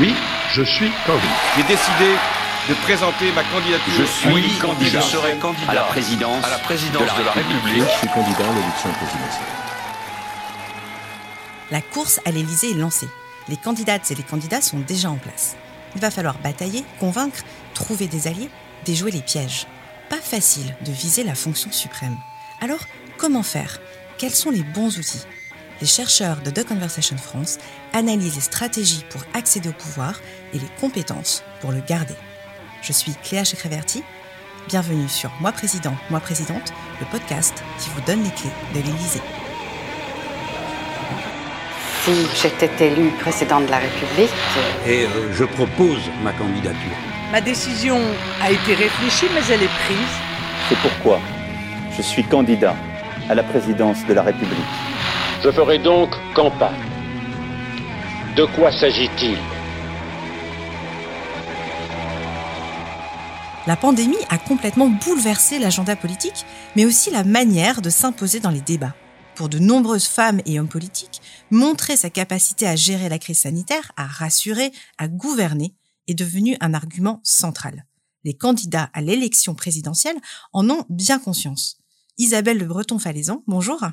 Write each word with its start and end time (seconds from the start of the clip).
Oui, 0.00 0.12
je 0.52 0.62
suis 0.62 0.90
candidat. 1.06 1.28
J'ai 1.56 1.62
décidé 1.62 2.10
de 2.68 2.74
présenter 2.82 3.30
ma 3.32 3.44
candidature. 3.44 3.92
Je 3.96 4.04
suis 4.04 4.32
Oui, 4.32 4.52
candidat. 4.60 5.00
Je 5.00 5.00
serai 5.00 5.36
candidat 5.36 5.70
à 5.70 5.74
la 5.74 5.82
présidence, 5.84 6.44
à 6.44 6.50
la 6.50 6.58
présidence 6.58 7.02
de 7.16 7.22
la 7.24 7.30
République. 7.30 7.84
Je 7.84 7.98
suis 7.98 8.08
candidat 8.08 8.50
à 8.50 8.52
l'élection 8.52 8.90
présidentielle. 8.90 9.46
La 11.70 11.80
course 11.80 12.20
à 12.24 12.32
l'Élysée 12.32 12.72
est 12.72 12.74
lancée. 12.74 13.08
Les 13.48 13.56
candidates 13.56 14.10
et 14.10 14.16
les 14.16 14.24
candidats 14.24 14.60
sont 14.60 14.80
déjà 14.80 15.08
en 15.08 15.16
place. 15.16 15.56
Il 15.94 16.00
va 16.00 16.10
falloir 16.10 16.36
batailler, 16.38 16.84
convaincre, 16.98 17.44
trouver 17.72 18.08
des 18.08 18.26
alliés, 18.26 18.50
déjouer 18.84 19.12
les 19.12 19.22
pièges. 19.22 19.68
Pas 20.10 20.20
facile 20.20 20.74
de 20.84 20.90
viser 20.90 21.22
la 21.22 21.36
fonction 21.36 21.70
suprême. 21.70 22.16
Alors, 22.60 22.80
comment 23.18 23.44
faire? 23.44 23.78
Quels 24.18 24.34
sont 24.34 24.50
les 24.50 24.64
bons 24.64 24.98
outils? 24.98 25.22
Les 25.82 25.86
chercheurs 25.86 26.38
de 26.42 26.50
The 26.50 26.66
Conversation 26.66 27.18
France 27.18 27.58
analysent 27.92 28.36
les 28.36 28.40
stratégies 28.40 29.04
pour 29.10 29.20
accéder 29.34 29.68
au 29.68 29.72
pouvoir 29.72 30.20
et 30.54 30.58
les 30.58 30.68
compétences 30.80 31.44
pour 31.60 31.70
le 31.70 31.80
garder. 31.86 32.14
Je 32.80 32.92
suis 32.92 33.12
Cléa 33.22 33.44
Chakreverti. 33.44 34.02
Bienvenue 34.68 35.08
sur 35.08 35.30
Moi 35.38 35.52
Président, 35.52 35.94
Moi 36.08 36.20
Présidente, 36.20 36.72
le 36.98 37.06
podcast 37.06 37.62
qui 37.78 37.90
vous 37.90 38.00
donne 38.06 38.24
les 38.24 38.30
clés 38.30 38.50
de 38.74 38.78
l'Élysée. 38.78 39.20
Si 42.04 42.26
j'étais 42.40 42.70
élue 42.86 43.10
présidente 43.20 43.66
de 43.66 43.70
la 43.70 43.78
République, 43.80 44.30
Et 44.86 45.04
euh, 45.04 45.32
je 45.34 45.44
propose 45.44 46.00
ma 46.22 46.32
candidature. 46.32 46.96
Ma 47.30 47.42
décision 47.42 48.00
a 48.40 48.50
été 48.50 48.74
réfléchie, 48.74 49.26
mais 49.34 49.42
elle 49.52 49.64
est 49.64 49.78
prise. 49.84 50.16
C'est 50.70 50.78
pourquoi 50.78 51.20
je 51.94 52.00
suis 52.00 52.24
candidat 52.24 52.74
à 53.28 53.34
la 53.34 53.42
présidence 53.42 53.98
de 54.06 54.14
la 54.14 54.22
République. 54.22 54.85
Je 55.46 55.52
ferai 55.52 55.78
donc 55.78 56.10
campagne. 56.34 56.74
De 58.36 58.46
quoi 58.56 58.72
s'agit-il? 58.72 59.38
La 63.68 63.76
pandémie 63.76 64.16
a 64.28 64.38
complètement 64.38 64.88
bouleversé 64.88 65.60
l'agenda 65.60 65.94
politique, 65.94 66.44
mais 66.74 66.84
aussi 66.84 67.12
la 67.12 67.22
manière 67.22 67.80
de 67.80 67.90
s'imposer 67.90 68.40
dans 68.40 68.50
les 68.50 68.60
débats. 68.60 68.96
Pour 69.36 69.48
de 69.48 69.60
nombreuses 69.60 70.08
femmes 70.08 70.40
et 70.46 70.58
hommes 70.58 70.66
politiques, 70.66 71.22
montrer 71.52 71.96
sa 71.96 72.10
capacité 72.10 72.66
à 72.66 72.74
gérer 72.74 73.08
la 73.08 73.20
crise 73.20 73.42
sanitaire, 73.42 73.92
à 73.96 74.06
rassurer, 74.06 74.72
à 74.98 75.06
gouverner, 75.06 75.76
est 76.08 76.14
devenu 76.14 76.56
un 76.60 76.74
argument 76.74 77.20
central. 77.22 77.86
Les 78.24 78.34
candidats 78.34 78.90
à 78.94 79.00
l'élection 79.00 79.54
présidentielle 79.54 80.18
en 80.52 80.68
ont 80.68 80.84
bien 80.88 81.20
conscience. 81.20 81.78
Isabelle 82.18 82.58
Le 82.58 82.66
Breton-Falaisan, 82.66 83.44
bonjour. 83.46 83.84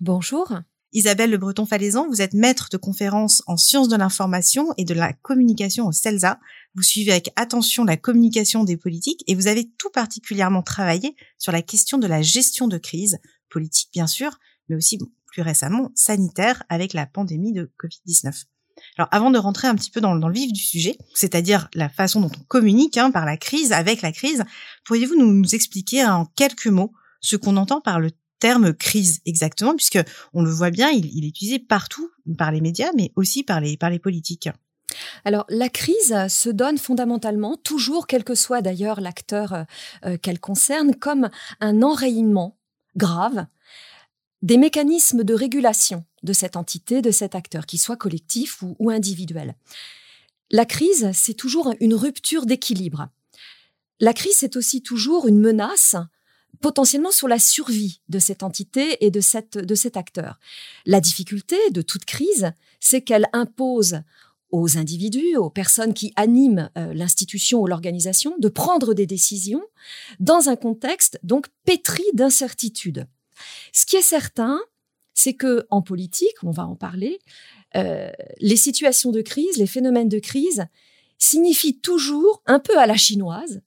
Bonjour. 0.00 0.50
Isabelle 0.92 1.30
Le 1.30 1.36
Breton-Falaisan, 1.36 2.08
vous 2.08 2.22
êtes 2.22 2.32
maître 2.32 2.68
de 2.72 2.78
conférences 2.78 3.42
en 3.46 3.58
sciences 3.58 3.88
de 3.88 3.96
l'information 3.96 4.72
et 4.78 4.84
de 4.84 4.94
la 4.94 5.12
communication 5.12 5.86
au 5.86 5.92
CELSA. 5.92 6.40
Vous 6.74 6.82
suivez 6.82 7.12
avec 7.12 7.30
attention 7.36 7.84
la 7.84 7.98
communication 7.98 8.64
des 8.64 8.78
politiques 8.78 9.22
et 9.26 9.34
vous 9.34 9.48
avez 9.48 9.70
tout 9.76 9.90
particulièrement 9.90 10.62
travaillé 10.62 11.14
sur 11.36 11.52
la 11.52 11.60
question 11.60 11.98
de 11.98 12.06
la 12.06 12.22
gestion 12.22 12.68
de 12.68 12.78
crise, 12.78 13.18
politique 13.50 13.90
bien 13.92 14.06
sûr, 14.06 14.38
mais 14.68 14.76
aussi 14.76 14.98
plus 15.26 15.42
récemment 15.42 15.92
sanitaire 15.94 16.62
avec 16.70 16.94
la 16.94 17.04
pandémie 17.04 17.52
de 17.52 17.70
Covid-19. 17.78 18.44
Alors 18.96 19.08
avant 19.10 19.30
de 19.30 19.38
rentrer 19.38 19.68
un 19.68 19.74
petit 19.74 19.90
peu 19.90 20.00
dans, 20.00 20.14
le 20.14 20.32
vif 20.32 20.52
du 20.54 20.62
sujet, 20.62 20.96
c'est-à-dire 21.12 21.68
la 21.74 21.90
façon 21.90 22.22
dont 22.22 22.30
on 22.34 22.44
communique 22.44 22.96
hein, 22.96 23.10
par 23.10 23.26
la 23.26 23.36
crise, 23.36 23.72
avec 23.72 24.00
la 24.00 24.12
crise, 24.12 24.44
pourriez-vous 24.86 25.16
nous 25.16 25.54
expliquer 25.54 26.06
en 26.06 26.24
quelques 26.24 26.68
mots 26.68 26.92
ce 27.20 27.36
qu'on 27.36 27.56
entend 27.58 27.82
par 27.82 28.00
le 28.00 28.10
terme 28.38 28.72
crise 28.72 29.20
exactement, 29.26 29.74
puisque 29.74 29.98
on 30.32 30.42
le 30.42 30.50
voit 30.50 30.70
bien, 30.70 30.90
il, 30.90 31.24
est 31.24 31.28
utilisé 31.28 31.58
partout 31.58 32.10
par 32.36 32.52
les 32.52 32.60
médias, 32.60 32.90
mais 32.96 33.12
aussi 33.16 33.42
par 33.42 33.60
les, 33.60 33.76
par 33.76 33.90
les 33.90 33.98
politiques. 33.98 34.48
Alors 35.24 35.44
la 35.48 35.68
crise 35.68 36.14
se 36.28 36.48
donne 36.48 36.78
fondamentalement, 36.78 37.56
toujours 37.56 38.06
quel 38.06 38.24
que 38.24 38.34
soit 38.34 38.62
d'ailleurs 38.62 39.00
l'acteur 39.00 39.64
euh, 40.04 40.16
qu'elle 40.16 40.40
concerne, 40.40 40.94
comme 40.94 41.28
un 41.60 41.82
enrayement 41.82 42.58
grave 42.96 43.46
des 44.42 44.56
mécanismes 44.56 45.24
de 45.24 45.34
régulation 45.34 46.04
de 46.22 46.32
cette 46.32 46.56
entité, 46.56 47.02
de 47.02 47.10
cet 47.10 47.34
acteur, 47.34 47.66
qu'il 47.66 47.80
soit 47.80 47.96
collectif 47.96 48.62
ou, 48.62 48.76
ou 48.78 48.90
individuel. 48.90 49.56
La 50.50 50.64
crise, 50.64 51.10
c'est 51.12 51.34
toujours 51.34 51.74
une 51.80 51.94
rupture 51.94 52.46
d'équilibre. 52.46 53.08
La 54.00 54.14
crise, 54.14 54.36
c'est 54.36 54.56
aussi 54.56 54.82
toujours 54.82 55.26
une 55.26 55.40
menace 55.40 55.96
potentiellement 56.60 57.12
sur 57.12 57.28
la 57.28 57.38
survie 57.38 58.00
de 58.08 58.18
cette 58.18 58.42
entité 58.42 59.04
et 59.04 59.10
de, 59.10 59.20
cette, 59.20 59.58
de 59.58 59.74
cet 59.74 59.96
acteur. 59.96 60.38
La 60.86 61.00
difficulté 61.00 61.56
de 61.70 61.82
toute 61.82 62.04
crise, 62.04 62.52
c'est 62.80 63.02
qu'elle 63.02 63.26
impose 63.32 64.00
aux 64.50 64.78
individus, 64.78 65.36
aux 65.36 65.50
personnes 65.50 65.94
qui 65.94 66.12
animent 66.16 66.70
euh, 66.76 66.94
l'institution 66.94 67.60
ou 67.60 67.66
l'organisation, 67.66 68.34
de 68.38 68.48
prendre 68.48 68.94
des 68.94 69.06
décisions 69.06 69.62
dans 70.20 70.48
un 70.48 70.56
contexte 70.56 71.18
donc 71.22 71.48
pétri 71.64 72.04
d'incertitudes. 72.14 73.06
Ce 73.72 73.84
qui 73.84 73.96
est 73.96 74.02
certain, 74.02 74.60
c'est 75.12 75.34
que 75.34 75.66
en 75.70 75.82
politique, 75.82 76.42
on 76.42 76.50
va 76.50 76.66
en 76.66 76.76
parler, 76.76 77.18
euh, 77.76 78.10
les 78.40 78.56
situations 78.56 79.10
de 79.10 79.20
crise, 79.20 79.56
les 79.58 79.66
phénomènes 79.66 80.08
de 80.08 80.18
crise 80.18 80.64
signifient 81.18 81.80
toujours, 81.80 82.42
un 82.46 82.60
peu 82.60 82.78
à 82.78 82.86
la 82.86 82.96
chinoise, 82.96 83.60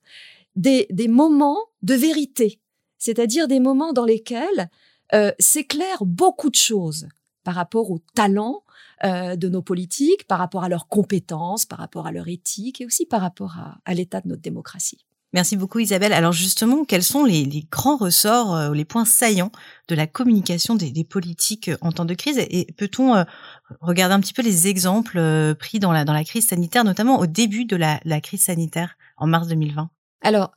des, 0.56 0.88
des 0.90 1.08
moments 1.08 1.60
de 1.84 1.94
vérité, 1.94 2.61
c'est-à-dire 3.02 3.48
des 3.48 3.60
moments 3.60 3.94
dans 3.94 4.06
lesquels 4.06 4.70
euh, 5.14 5.32
s'éclairent 5.40 6.06
beaucoup 6.06 6.50
de 6.52 6.56
choses 6.56 7.08
par 7.44 7.56
rapport 7.56 7.90
au 7.90 8.00
talent 8.14 8.64
euh, 9.04 9.36
de 9.36 9.50
nos 9.50 9.64
politiques, 9.64 10.28
par 10.28 10.38
rapport 10.38 10.64
à 10.64 10.70
leurs 10.70 10.88
compétences, 10.88 11.66
par 11.66 11.80
rapport 11.80 12.06
à 12.06 12.12
leur 12.12 12.28
éthique 12.28 12.80
et 12.80 12.86
aussi 12.86 13.08
par 13.08 13.22
rapport 13.22 13.58
à, 13.58 13.80
à 13.86 13.96
l'état 13.96 14.22
de 14.22 14.28
notre 14.28 14.44
démocratie. 14.44 15.06
Merci 15.34 15.56
beaucoup 15.56 15.80
Isabelle. 15.80 16.12
Alors 16.12 16.34
justement, 16.34 16.84
quels 16.84 17.04
sont 17.04 17.24
les, 17.24 17.46
les 17.46 17.66
grands 17.72 17.96
ressorts, 17.96 18.54
euh, 18.54 18.74
les 18.74 18.84
points 18.84 19.06
saillants 19.06 19.52
de 19.88 19.96
la 19.96 20.06
communication 20.06 20.76
des, 20.76 20.92
des 20.92 21.06
politiques 21.06 21.70
euh, 21.70 21.78
en 21.82 21.92
temps 21.92 22.06
de 22.06 22.14
crise? 22.14 22.38
Et, 22.38 22.60
et 22.60 22.74
peut-on 22.74 23.16
euh, 23.16 23.24
regarder 23.80 24.14
un 24.14 24.20
petit 24.20 24.34
peu 24.34 24.42
les 24.42 24.68
exemples 24.68 25.18
euh, 25.18 25.56
pris 25.56 25.80
dans 25.80 25.94
la, 25.94 26.04
dans 26.04 26.14
la 26.14 26.26
crise 26.26 26.48
sanitaire, 26.48 26.84
notamment 26.84 27.18
au 27.18 27.28
début 27.28 27.64
de 27.64 27.78
la, 27.78 28.00
la 28.04 28.20
crise 28.20 28.44
sanitaire 28.44 28.98
en 29.16 29.26
mars 29.26 29.48
2020 29.48 29.90
Alors, 30.22 30.52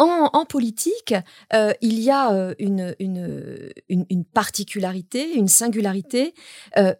en, 0.00 0.44
politique, 0.46 1.14
euh, 1.52 1.72
il 1.82 2.00
y 2.00 2.10
a 2.10 2.32
euh, 2.32 2.54
une, 2.58 4.24
particularité, 4.32 5.34
une 5.34 5.48
singularité, 5.48 6.34
euh, 6.78 6.94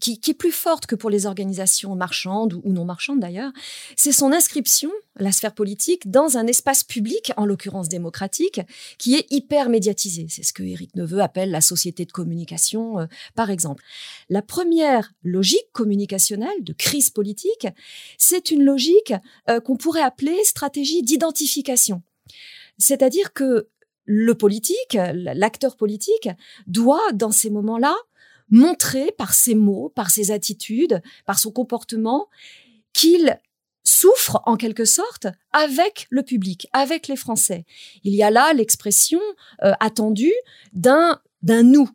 qui, 0.00 0.20
est 0.28 0.34
plus 0.34 0.52
forte 0.52 0.86
que 0.86 0.96
pour 0.96 1.10
les 1.10 1.26
organisations 1.26 1.94
marchandes 1.94 2.54
ou, 2.54 2.62
ou 2.64 2.72
non 2.72 2.84
marchandes 2.84 3.20
d'ailleurs. 3.20 3.52
C'est 3.96 4.12
son 4.12 4.32
inscription, 4.32 4.90
la 5.16 5.30
sphère 5.30 5.54
politique, 5.54 6.10
dans 6.10 6.36
un 6.36 6.46
espace 6.46 6.82
public, 6.82 7.32
en 7.36 7.46
l'occurrence 7.46 7.88
démocratique, 7.88 8.60
qui 8.98 9.14
est 9.14 9.26
hyper 9.30 9.68
médiatisé. 9.68 10.26
C'est 10.28 10.42
ce 10.42 10.52
que 10.52 10.64
Éric 10.64 10.96
Neveu 10.96 11.20
appelle 11.20 11.50
la 11.50 11.60
société 11.60 12.04
de 12.04 12.12
communication, 12.12 13.06
par 13.34 13.50
exemple. 13.50 13.84
La 14.28 14.42
première 14.42 15.12
logique 15.22 15.70
communicationnelle 15.72 16.64
de 16.64 16.72
crise 16.72 17.10
politique, 17.10 17.68
c'est 18.18 18.50
une 18.50 18.64
logique 18.64 19.14
qu'on 19.64 19.76
pourrait 19.76 20.02
appeler 20.02 20.36
stratégie 20.44 21.02
d'identification. 21.02 21.75
C'est-à-dire 22.78 23.32
que 23.32 23.68
le 24.04 24.34
politique, 24.34 24.96
l'acteur 25.14 25.76
politique, 25.76 26.28
doit, 26.66 27.12
dans 27.12 27.32
ces 27.32 27.50
moments-là, 27.50 27.94
montrer 28.50 29.12
par 29.12 29.34
ses 29.34 29.54
mots, 29.54 29.92
par 29.94 30.10
ses 30.10 30.30
attitudes, 30.30 31.02
par 31.24 31.38
son 31.38 31.50
comportement, 31.50 32.28
qu'il 32.92 33.38
souffre 33.82 34.40
en 34.46 34.56
quelque 34.56 34.84
sorte 34.84 35.26
avec 35.52 36.06
le 36.10 36.22
public, 36.22 36.68
avec 36.72 37.08
les 37.08 37.16
Français. 37.16 37.64
Il 38.04 38.14
y 38.14 38.22
a 38.22 38.30
là 38.30 38.52
l'expression 38.52 39.20
euh, 39.62 39.72
attendue 39.80 40.34
d'un 40.72 41.20
d'un 41.42 41.62
nous. 41.62 41.88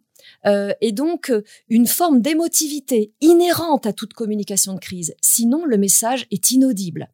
Euh, 0.46 0.74
et 0.82 0.92
donc 0.92 1.30
euh, 1.30 1.44
une 1.68 1.88
forme 1.88 2.22
d'émotivité 2.22 3.12
inhérente 3.22 3.86
à 3.86 3.94
toute 3.94 4.14
communication 4.14 4.74
de 4.74 4.80
crise. 4.80 5.16
Sinon, 5.22 5.66
le 5.66 5.78
message 5.78 6.28
est 6.32 6.52
inaudible. 6.52 7.10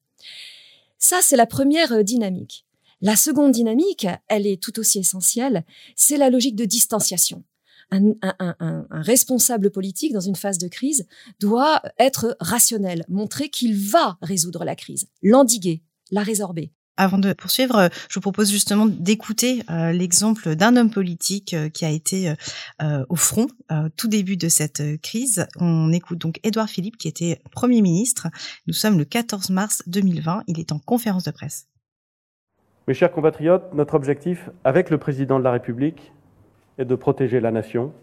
Ça, 1.00 1.20
c'est 1.22 1.36
la 1.36 1.46
première 1.46 1.92
euh, 1.92 2.04
dynamique. 2.04 2.66
La 3.02 3.16
seconde 3.16 3.52
dynamique, 3.52 4.08
elle 4.28 4.48
est 4.48 4.62
tout 4.62 4.80
aussi 4.80 5.00
essentielle, 5.00 5.66
c'est 5.96 6.18
la 6.18 6.30
logique 6.30 6.56
de 6.56 6.66
distanciation. 6.66 7.44
Un, 7.92 8.86
responsable 8.92 9.72
politique 9.72 10.12
dans 10.12 10.20
une 10.20 10.36
phase 10.36 10.58
de 10.58 10.68
crise 10.68 11.08
doit 11.40 11.82
être 12.00 12.36
rationnel, 12.42 13.06
montrer 13.08 13.50
qu'il 13.50 13.78
va 13.78 14.18
résoudre 14.22 14.66
la 14.66 14.76
crise, 14.76 15.08
l'endiguer, 15.22 15.84
la 16.12 16.22
résorber. 16.22 16.74
Avant 17.00 17.20
de 17.20 17.32
poursuivre, 17.34 17.76
euh, 17.76 17.90
je 18.10 18.16
vous 18.16 18.22
propose 18.22 18.52
justement 18.52 18.88
d'écouter 18.88 19.62
euh, 19.70 19.92
l'exemple 19.92 20.56
d'un 20.56 20.76
homme 20.76 20.90
politique 20.90 21.54
euh, 21.54 21.70
qui 21.70 21.86
a 21.86 21.90
été 21.90 22.34
au 23.10 23.16
front 23.16 23.48
tout 23.96 24.08
début 24.08 24.38
de 24.38 24.50
cette 24.50 25.02
crise. 25.02 25.48
On 25.60 25.92
écoute 25.92 26.18
donc 26.18 26.40
Édouard 26.44 26.70
Philippe 26.70 26.98
qui 26.98 27.08
était 27.08 27.40
Premier 27.52 27.82
ministre. 27.82 28.28
Nous 28.66 28.74
sommes 28.74 28.98
le 28.98 29.06
14 29.06 29.50
mars 29.50 29.84
2020. 29.88 30.44
Il 30.48 30.60
est 30.60 30.72
en 30.72 30.80
conférence 30.80 31.24
de 31.24 31.32
presse. 31.32 31.68
Mes 32.88 32.94
chers 32.94 33.12
compatriotes, 33.12 33.74
notre 33.74 33.96
objectif 33.96 34.50
avec 34.64 34.90
le 34.90 34.98
président 34.98 35.38
de 35.40 35.44
la 35.44 35.52
République 35.52 36.12
est 36.78 36.86
de 36.86 36.96
protéger 36.96 37.40
la 37.40 37.52
nation, 37.52 37.94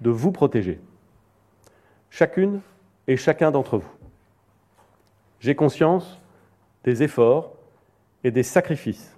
de 0.00 0.10
vous 0.10 0.32
protéger, 0.32 0.80
chacune 2.10 2.60
et 3.06 3.16
chacun 3.16 3.50
d'entre 3.50 3.78
vous. 3.78 3.92
J'ai 5.40 5.54
conscience 5.54 6.18
des 6.84 7.02
efforts 7.02 7.57
et 8.24 8.30
des 8.30 8.42
sacrifices 8.42 9.16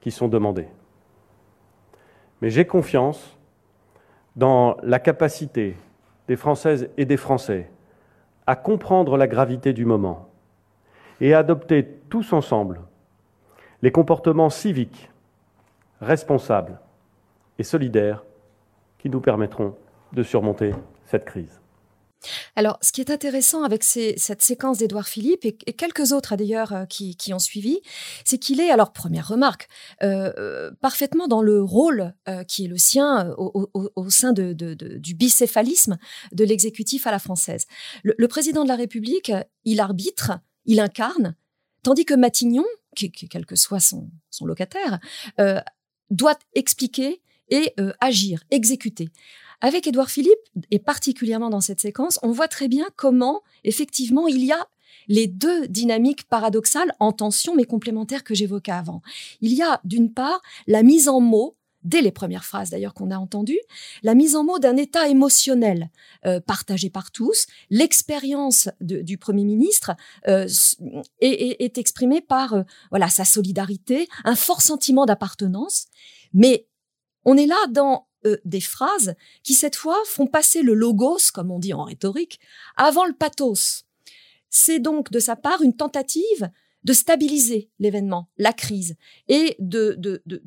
qui 0.00 0.10
sont 0.10 0.28
demandés. 0.28 0.68
Mais 2.40 2.50
j'ai 2.50 2.66
confiance 2.66 3.38
dans 4.36 4.76
la 4.82 4.98
capacité 4.98 5.76
des 6.28 6.36
Françaises 6.36 6.90
et 6.96 7.04
des 7.04 7.16
Français 7.16 7.70
à 8.46 8.56
comprendre 8.56 9.16
la 9.16 9.28
gravité 9.28 9.72
du 9.72 9.84
moment 9.84 10.28
et 11.20 11.34
à 11.34 11.38
adopter 11.38 11.86
tous 12.10 12.32
ensemble 12.32 12.80
les 13.80 13.92
comportements 13.92 14.50
civiques, 14.50 15.10
responsables 16.00 16.80
et 17.58 17.64
solidaires 17.64 18.24
qui 18.98 19.08
nous 19.08 19.20
permettront 19.20 19.76
de 20.12 20.22
surmonter 20.22 20.74
cette 21.06 21.24
crise. 21.24 21.61
Alors, 22.56 22.78
ce 22.82 22.92
qui 22.92 23.00
est 23.00 23.10
intéressant 23.10 23.64
avec 23.64 23.82
cette 23.82 24.42
séquence 24.42 24.78
d'Édouard 24.78 25.08
Philippe 25.08 25.44
et, 25.44 25.54
quelques 25.54 26.12
autres 26.12 26.36
d'ailleurs 26.36 26.72
euh, 26.72 26.84
qui, 26.86 27.32
ont 27.32 27.38
suivi, 27.38 27.80
c'est 28.24 28.38
qu'il 28.38 28.60
est, 28.60 28.70
alors 28.70 28.92
première 28.92 29.28
remarque, 29.28 29.68
euh, 30.02 30.32
euh, 30.38 30.70
parfaitement 30.80 31.28
dans 31.28 31.42
le 31.42 31.62
rôle 31.62 32.14
qui 32.48 32.64
est 32.64 32.68
le 32.68 32.78
sien 32.78 33.34
au, 33.36 34.10
sein 34.10 34.32
du 34.32 35.14
bicéphalisme 35.14 35.98
de 36.32 36.44
l'exécutif 36.44 37.06
à 37.06 37.10
la 37.10 37.18
française. 37.18 37.66
Le, 38.02 38.28
président 38.28 38.62
de 38.64 38.68
la 38.68 38.76
République, 38.76 39.32
il 39.64 39.80
arbitre, 39.80 40.32
il 40.64 40.80
incarne, 40.80 41.34
tandis 41.82 42.04
que 42.04 42.14
Matignon, 42.14 42.64
quel 42.94 43.46
que 43.46 43.56
soit 43.56 43.80
son, 43.80 44.10
locataire, 44.44 45.00
doit 46.10 46.38
expliquer 46.54 47.20
et 47.48 47.74
agir, 48.00 48.44
exécuter. 48.50 49.08
Avec 49.62 49.86
Édouard 49.86 50.10
Philippe, 50.10 50.32
et 50.72 50.80
particulièrement 50.80 51.48
dans 51.48 51.60
cette 51.60 51.80
séquence, 51.80 52.18
on 52.24 52.32
voit 52.32 52.48
très 52.48 52.66
bien 52.66 52.86
comment, 52.96 53.42
effectivement, 53.62 54.26
il 54.26 54.44
y 54.44 54.50
a 54.50 54.68
les 55.06 55.28
deux 55.28 55.68
dynamiques 55.68 56.28
paradoxales 56.28 56.92
en 56.98 57.12
tension 57.12 57.54
mais 57.54 57.64
complémentaires 57.64 58.24
que 58.24 58.34
j'évoquais 58.34 58.72
avant. 58.72 59.02
Il 59.40 59.54
y 59.54 59.62
a 59.62 59.80
d'une 59.84 60.12
part 60.12 60.42
la 60.66 60.82
mise 60.82 61.08
en 61.08 61.20
mots 61.20 61.56
dès 61.84 62.00
les 62.00 62.12
premières 62.12 62.44
phrases 62.44 62.70
d'ailleurs 62.70 62.94
qu'on 62.94 63.10
a 63.10 63.16
entendues, 63.16 63.60
la 64.02 64.14
mise 64.14 64.36
en 64.36 64.44
mots 64.44 64.58
d'un 64.58 64.76
état 64.76 65.08
émotionnel 65.08 65.90
euh, 66.26 66.40
partagé 66.40 66.90
par 66.90 67.10
tous. 67.10 67.46
L'expérience 67.70 68.68
du 68.80 69.18
Premier 69.18 69.44
ministre 69.44 69.92
euh, 70.28 70.48
est, 71.20 71.78
exprimée 71.78 72.20
par 72.20 72.54
euh, 72.54 72.62
voilà 72.90 73.08
sa 73.08 73.24
solidarité, 73.24 74.08
un 74.24 74.36
fort 74.36 74.62
sentiment 74.62 75.06
d'appartenance, 75.06 75.86
mais 76.32 76.66
on 77.24 77.36
est 77.36 77.46
là 77.46 77.58
dans 77.70 78.06
euh, 78.26 78.36
des 78.44 78.60
phrases 78.60 79.14
qui, 79.42 79.54
cette 79.54 79.76
fois, 79.76 79.98
font 80.06 80.26
passer 80.26 80.62
le 80.62 80.74
logos, 80.74 81.30
comme 81.32 81.50
on 81.50 81.58
dit 81.58 81.74
en 81.74 81.84
rhétorique, 81.84 82.40
avant 82.76 83.04
le 83.04 83.12
pathos. 83.12 83.84
C'est 84.50 84.78
donc, 84.78 85.10
de 85.10 85.18
sa 85.18 85.36
part, 85.36 85.62
une 85.62 85.76
tentative 85.76 86.50
de 86.84 86.92
stabiliser 86.92 87.70
l'événement, 87.78 88.28
la 88.38 88.52
crise, 88.52 88.96
et 89.28 89.56
de, 89.58 89.94
de, 89.98 90.22
de, 90.26 90.42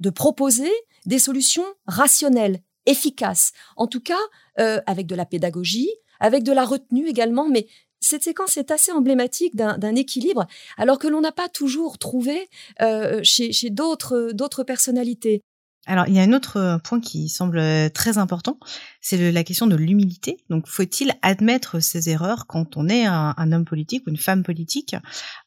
de, 0.00 0.10
proposer 0.10 0.70
des 1.06 1.18
solutions 1.18 1.64
rationnelles, 1.86 2.60
efficaces, 2.86 3.52
en 3.76 3.86
tout 3.86 4.00
cas 4.00 4.18
euh, 4.58 4.80
avec 4.86 5.06
de 5.06 5.14
la 5.14 5.24
pédagogie, 5.24 5.90
avec 6.18 6.42
de 6.42 6.52
la 6.52 6.64
retenue 6.64 7.08
également, 7.08 7.48
mais 7.48 7.68
cette 8.00 8.24
séquence 8.24 8.56
est 8.56 8.72
assez 8.72 8.90
emblématique 8.90 9.54
d'un 9.54 9.94
équilibre, 9.94 10.46
alors 10.76 10.98
que 10.98 11.06
l'on 11.06 11.20
n'a 11.20 11.30
pas 11.30 11.48
toujours 11.48 11.98
trouvé 11.98 12.48
euh, 12.80 13.20
chez, 13.22 13.52
chez 13.52 13.70
d'autres 13.70 14.64
personnalités. 14.64 15.42
Alors, 15.86 16.06
il 16.06 16.14
y 16.14 16.20
a 16.20 16.22
un 16.22 16.32
autre 16.32 16.58
euh, 16.58 16.78
point 16.78 17.00
qui 17.00 17.28
semble 17.28 17.58
euh, 17.58 17.88
très 17.88 18.16
important, 18.16 18.58
c'est 19.00 19.32
la 19.32 19.42
question 19.42 19.66
de 19.66 19.74
l'humilité. 19.74 20.38
Donc, 20.48 20.68
faut-il 20.68 21.12
admettre 21.22 21.80
ses 21.80 22.08
erreurs 22.08 22.46
quand 22.46 22.76
on 22.76 22.88
est 22.88 23.04
un, 23.04 23.52
homme 23.52 23.64
politique 23.64 24.04
ou 24.06 24.10
une 24.10 24.16
femme 24.16 24.44
politique 24.44 24.94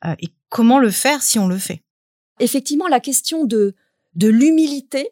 euh, 0.04 0.14
Et 0.20 0.28
comment 0.50 0.80
le 0.80 0.92
faire 0.92 1.22
si 1.22 1.40
on 1.40 1.48
le 1.48 1.58
fait? 1.58 1.84
Effectivement, 2.40 2.88
la 2.88 3.00
question 3.00 3.46
de, 3.46 3.76
l'humilité 4.16 5.10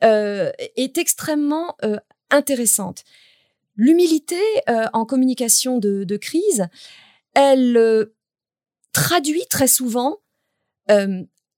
est 0.00 0.98
extrêmement 0.98 1.76
intéressante. 2.30 3.04
L'humilité 3.76 4.40
en 4.92 5.04
communication 5.04 5.78
de, 5.78 6.16
crise, 6.16 6.68
elle 7.34 8.08
traduit 8.92 9.44
très 9.48 9.68
souvent 9.68 10.18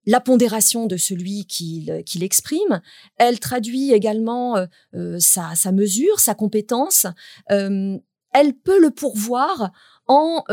la 0.06 0.20
pondération 0.20 0.86
de 0.86 0.96
celui 0.96 1.46
qui, 1.46 1.90
l'exprime. 2.18 2.80
Elle 3.16 3.40
traduit 3.40 3.92
également 3.92 4.56
euh, 4.56 4.66
euh, 4.94 5.18
sa, 5.18 5.72
mesure, 5.72 6.20
sa 6.20 6.34
compétence. 6.34 7.06
Euh, 7.50 7.98
elle 8.32 8.54
peut 8.54 8.80
le 8.80 8.90
pourvoir 8.90 9.72
en 10.06 10.44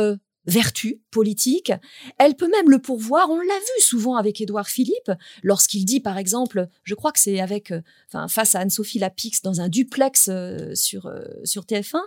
vertu 0.46 1.02
politique. 1.12 1.72
Elle 2.18 2.36
peut 2.36 2.50
même 2.50 2.70
le 2.70 2.80
pourvoir, 2.80 3.30
on 3.30 3.40
l'a 3.40 3.60
vu 3.60 3.82
souvent 3.82 4.16
avec 4.16 4.42
Édouard 4.42 4.68
Philippe, 4.68 5.12
lorsqu'il 5.42 5.86
dit 5.86 6.02
par 6.02 6.18
exemple, 6.18 6.68
je 6.84 6.96
crois 6.96 7.12
que 7.14 7.20
c'est 7.20 7.40
avec, 7.40 7.74
enfin 8.08 8.28
face 8.28 8.56
à 8.56 8.60
Anne-Sophie 8.60 9.00
Lapix 9.00 9.42
dans 9.42 9.62
un 9.62 9.70
duplex 9.70 10.30
sur, 10.74 11.10
sur 11.44 11.64
TF1, 11.64 12.02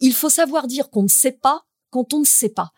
il 0.00 0.14
faut 0.14 0.30
savoir 0.30 0.66
dire 0.66 0.88
qu'on 0.88 1.02
ne 1.02 1.08
sait 1.08 1.32
pas 1.32 1.66
quand 1.92 2.14
on 2.14 2.20
ne 2.20 2.24
sait 2.24 2.48
pas. 2.48 2.72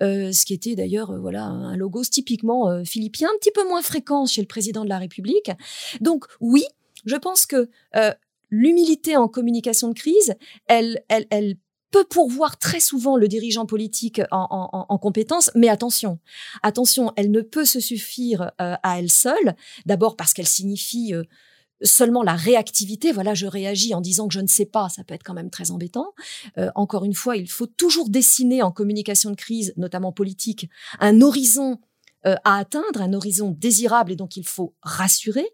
Euh, 0.00 0.32
ce 0.32 0.46
qui 0.46 0.54
était 0.54 0.74
d'ailleurs 0.74 1.10
euh, 1.10 1.18
voilà 1.18 1.44
un 1.44 1.76
logo 1.76 2.02
typiquement 2.04 2.70
euh, 2.70 2.84
philippien, 2.84 3.28
un 3.28 3.38
petit 3.38 3.50
peu 3.50 3.68
moins 3.68 3.82
fréquent 3.82 4.24
chez 4.24 4.40
le 4.40 4.46
président 4.46 4.84
de 4.84 4.88
la 4.88 4.98
République. 4.98 5.50
Donc 6.00 6.24
oui, 6.40 6.64
je 7.04 7.16
pense 7.16 7.44
que 7.44 7.68
l'humilité 8.50 9.16
en 9.16 9.28
communication 9.28 9.88
de 9.88 9.94
crise, 9.94 10.34
elle, 10.66 11.02
elle, 11.08 11.26
elle 11.30 11.56
peut 11.90 12.04
pourvoir 12.04 12.58
très 12.58 12.80
souvent 12.80 13.16
le 13.16 13.26
dirigeant 13.26 13.66
politique 13.66 14.20
en, 14.30 14.46
en, 14.50 14.86
en 14.88 14.98
compétences, 14.98 15.50
mais 15.54 15.68
attention, 15.68 16.18
attention, 16.62 17.12
elle 17.16 17.30
ne 17.30 17.40
peut 17.40 17.64
se 17.64 17.80
suffire 17.80 18.52
à 18.58 18.98
elle 18.98 19.10
seule. 19.10 19.56
D'abord 19.86 20.16
parce 20.16 20.32
qu'elle 20.32 20.46
signifie 20.46 21.14
seulement 21.82 22.22
la 22.22 22.34
réactivité, 22.34 23.12
voilà, 23.12 23.34
je 23.34 23.46
réagis 23.46 23.94
en 23.94 24.00
disant 24.00 24.28
que 24.28 24.34
je 24.34 24.40
ne 24.40 24.46
sais 24.46 24.66
pas, 24.66 24.88
ça 24.88 25.04
peut 25.04 25.14
être 25.14 25.22
quand 25.22 25.34
même 25.34 25.50
très 25.50 25.70
embêtant. 25.70 26.14
Euh, 26.58 26.70
encore 26.74 27.04
une 27.04 27.14
fois, 27.14 27.36
il 27.36 27.50
faut 27.50 27.66
toujours 27.66 28.08
dessiner 28.08 28.62
en 28.62 28.70
communication 28.70 29.30
de 29.30 29.36
crise, 29.36 29.72
notamment 29.76 30.12
politique, 30.12 30.68
un 30.98 31.20
horizon 31.20 31.78
euh, 32.26 32.36
à 32.44 32.58
atteindre, 32.58 33.00
un 33.00 33.12
horizon 33.12 33.50
désirable 33.50 34.12
et 34.12 34.16
donc 34.16 34.36
il 34.36 34.46
faut 34.46 34.74
rassurer. 34.82 35.46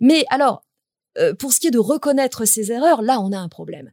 Mais 0.00 0.24
alors, 0.30 0.64
euh, 1.18 1.34
pour 1.34 1.52
ce 1.52 1.60
qui 1.60 1.68
est 1.68 1.72
de 1.72 1.78
reconnaître 1.78 2.44
ses 2.44 2.70
erreurs, 2.70 3.02
là, 3.02 3.20
on 3.20 3.32
a 3.32 3.38
un 3.38 3.48
problème. 3.48 3.90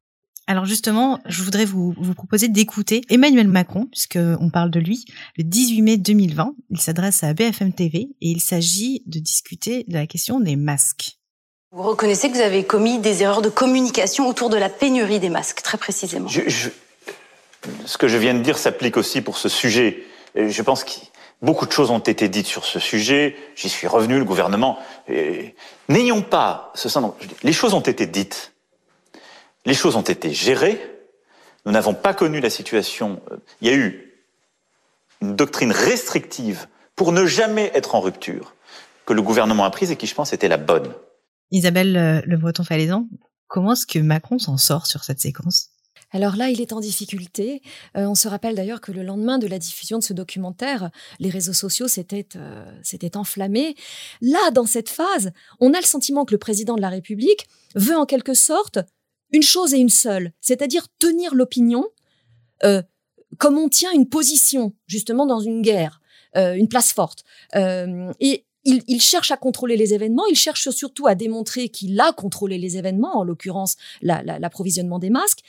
Alors 0.47 0.65
justement, 0.65 1.19
je 1.25 1.43
voudrais 1.43 1.65
vous, 1.65 1.93
vous 1.97 2.13
proposer 2.13 2.47
d'écouter 2.47 3.01
Emmanuel 3.09 3.47
Macron, 3.47 3.85
puisqu'on 3.85 4.49
parle 4.49 4.69
de 4.69 4.79
lui, 4.79 5.05
le 5.37 5.43
18 5.43 5.81
mai 5.81 5.97
2020. 5.97 6.55
Il 6.71 6.79
s'adresse 6.79 7.23
à 7.23 7.33
BFM 7.33 7.73
TV 7.73 8.09
et 8.21 8.31
il 8.31 8.41
s'agit 8.41 9.03
de 9.05 9.19
discuter 9.19 9.85
de 9.87 9.93
la 9.93 10.07
question 10.07 10.39
des 10.39 10.55
masques. 10.55 11.20
Vous 11.73 11.83
reconnaissez 11.83 12.29
que 12.29 12.35
vous 12.35 12.41
avez 12.41 12.65
commis 12.65 12.99
des 12.99 13.23
erreurs 13.23 13.41
de 13.41 13.47
communication 13.47 14.27
autour 14.27 14.49
de 14.49 14.57
la 14.57 14.67
pénurie 14.67 15.21
des 15.21 15.29
masques, 15.29 15.61
très 15.61 15.77
précisément. 15.77 16.27
Ce 16.27 17.97
que 17.97 18.09
je 18.09 18.17
viens 18.17 18.33
de 18.33 18.41
dire 18.41 18.57
s'applique 18.57 18.97
aussi 18.97 19.21
pour 19.21 19.37
ce 19.37 19.47
sujet. 19.47 20.03
Je 20.35 20.61
pense 20.63 20.83
que 20.83 20.91
beaucoup 21.41 21.65
de 21.65 21.71
choses 21.71 21.89
ont 21.89 21.99
été 21.99 22.27
dites 22.27 22.47
sur 22.47 22.65
ce 22.65 22.77
sujet. 22.79 23.37
J'y 23.55 23.69
suis 23.69 23.87
revenu, 23.87 24.17
le 24.17 24.25
gouvernement. 24.25 24.79
N'ayons 25.87 26.21
pas 26.21 26.73
ce 26.75 26.89
sens. 26.89 27.13
Les 27.41 27.53
choses 27.53 27.73
ont 27.73 27.79
été 27.79 28.05
dites. 28.05 28.51
Les 29.65 29.73
choses 29.73 29.95
ont 29.95 30.01
été 30.01 30.33
gérées. 30.33 30.77
Nous 31.65 31.71
n'avons 31.71 31.93
pas 31.93 32.13
connu 32.13 32.41
la 32.41 32.49
situation. 32.49 33.21
Il 33.61 33.69
y 33.69 33.71
a 33.71 33.77
eu 33.77 34.13
une 35.21 35.37
doctrine 35.37 35.71
restrictive 35.71 36.67
pour 36.97 37.13
ne 37.13 37.25
jamais 37.25 37.71
être 37.75 37.95
en 37.95 38.01
rupture 38.01 38.55
que 39.05 39.13
le 39.13 39.21
gouvernement 39.21 39.63
a 39.63 39.69
prise 39.69 39.89
et 39.89 39.95
qui, 39.95 40.05
je 40.05 40.15
pense, 40.15 40.33
était 40.33 40.49
la 40.49 40.57
bonne. 40.57 40.93
Isabelle 41.51 41.97
euh, 41.97 42.21
Le 42.25 42.37
Breton 42.37 42.63
Falaisan, 42.63 43.07
comment 43.47 43.73
est-ce 43.73 43.85
que 43.85 43.99
Macron 43.99 44.39
s'en 44.39 44.57
sort 44.57 44.87
sur 44.87 45.03
cette 45.03 45.19
séquence? 45.19 45.69
Alors 46.13 46.35
là, 46.35 46.49
il 46.49 46.59
est 46.59 46.73
en 46.73 46.79
difficulté. 46.79 47.61
Euh, 47.95 48.05
on 48.05 48.15
se 48.15 48.27
rappelle 48.27 48.55
d'ailleurs 48.55 48.81
que 48.81 48.91
le 48.91 49.03
lendemain 49.03 49.37
de 49.37 49.47
la 49.47 49.59
diffusion 49.59 49.99
de 49.99 50.03
ce 50.03 50.13
documentaire, 50.13 50.89
les 51.19 51.29
réseaux 51.29 51.53
sociaux 51.53 51.87
s'étaient 51.87 52.27
euh, 52.35 53.09
enflammés. 53.15 53.75
Là, 54.21 54.51
dans 54.51 54.65
cette 54.65 54.89
phase, 54.89 55.31
on 55.59 55.73
a 55.73 55.79
le 55.79 55.85
sentiment 55.85 56.25
que 56.25 56.33
le 56.33 56.37
président 56.37 56.75
de 56.75 56.81
la 56.81 56.89
République 56.89 57.47
veut 57.75 57.95
en 57.95 58.05
quelque 58.05 58.33
sorte 58.33 58.79
une 59.31 59.43
chose 59.43 59.73
et 59.73 59.77
une 59.77 59.89
seule, 59.89 60.33
c'est-à-dire 60.41 60.87
tenir 60.99 61.35
l'opinion 61.35 61.85
comme 63.39 63.57
on 63.57 63.69
tient 63.69 63.91
une 63.91 64.07
position, 64.07 64.75
justement 64.85 65.25
dans 65.25 65.39
une 65.39 65.63
guerre, 65.63 65.99
une 66.35 66.67
place 66.67 66.93
forte. 66.93 67.23
Il, 68.63 69.01
cherche 69.01 69.31
à 69.31 69.37
contrôler 69.37 69.77
les 69.77 69.93
événements, 69.93 70.25
il 70.29 70.35
cherche 70.35 70.69
surtout 70.69 71.07
à 71.07 71.15
démontrer 71.15 71.69
qu'il 71.69 71.99
a 71.99 72.11
contrôlé 72.13 72.57
les 72.57 72.77
événements, 72.77 73.17
en 73.17 73.23
l'occurrence 73.23 73.75
l'approvisionnement 74.01 74.99
des 74.99 75.09
masques. 75.09 75.39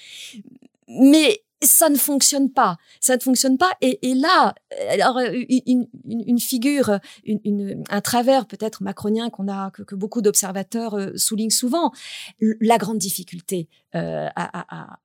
Mais 0.89 1.43
ça 1.63 1.89
ne 1.89 1.97
fonctionne 1.97 2.51
pas. 2.51 2.77
Ça 3.01 3.17
ne 3.17 3.21
fonctionne 3.21 3.57
pas. 3.57 3.71
Et, 3.81 4.11
et 4.11 4.15
là, 4.15 4.55
alors 4.91 5.19
une, 5.21 5.87
une, 6.05 6.25
une 6.27 6.41
figure, 6.41 6.99
une, 7.25 7.85
un 7.89 8.01
travers 8.01 8.47
peut-être 8.47 8.83
macronien 8.83 9.31
qu'on 9.31 9.49
a, 9.49 9.71
que, 9.71 9.83
que 9.83 9.95
beaucoup 9.95 10.23
d'observateurs 10.23 10.95
euh, 10.95 11.17
soulignent 11.17 11.51
souvent, 11.51 11.93
la 12.41 12.79
grande 12.79 12.99
difficulté 12.99 13.69
euh, 13.95 14.29
à, 14.35 14.77
à, 14.83 14.99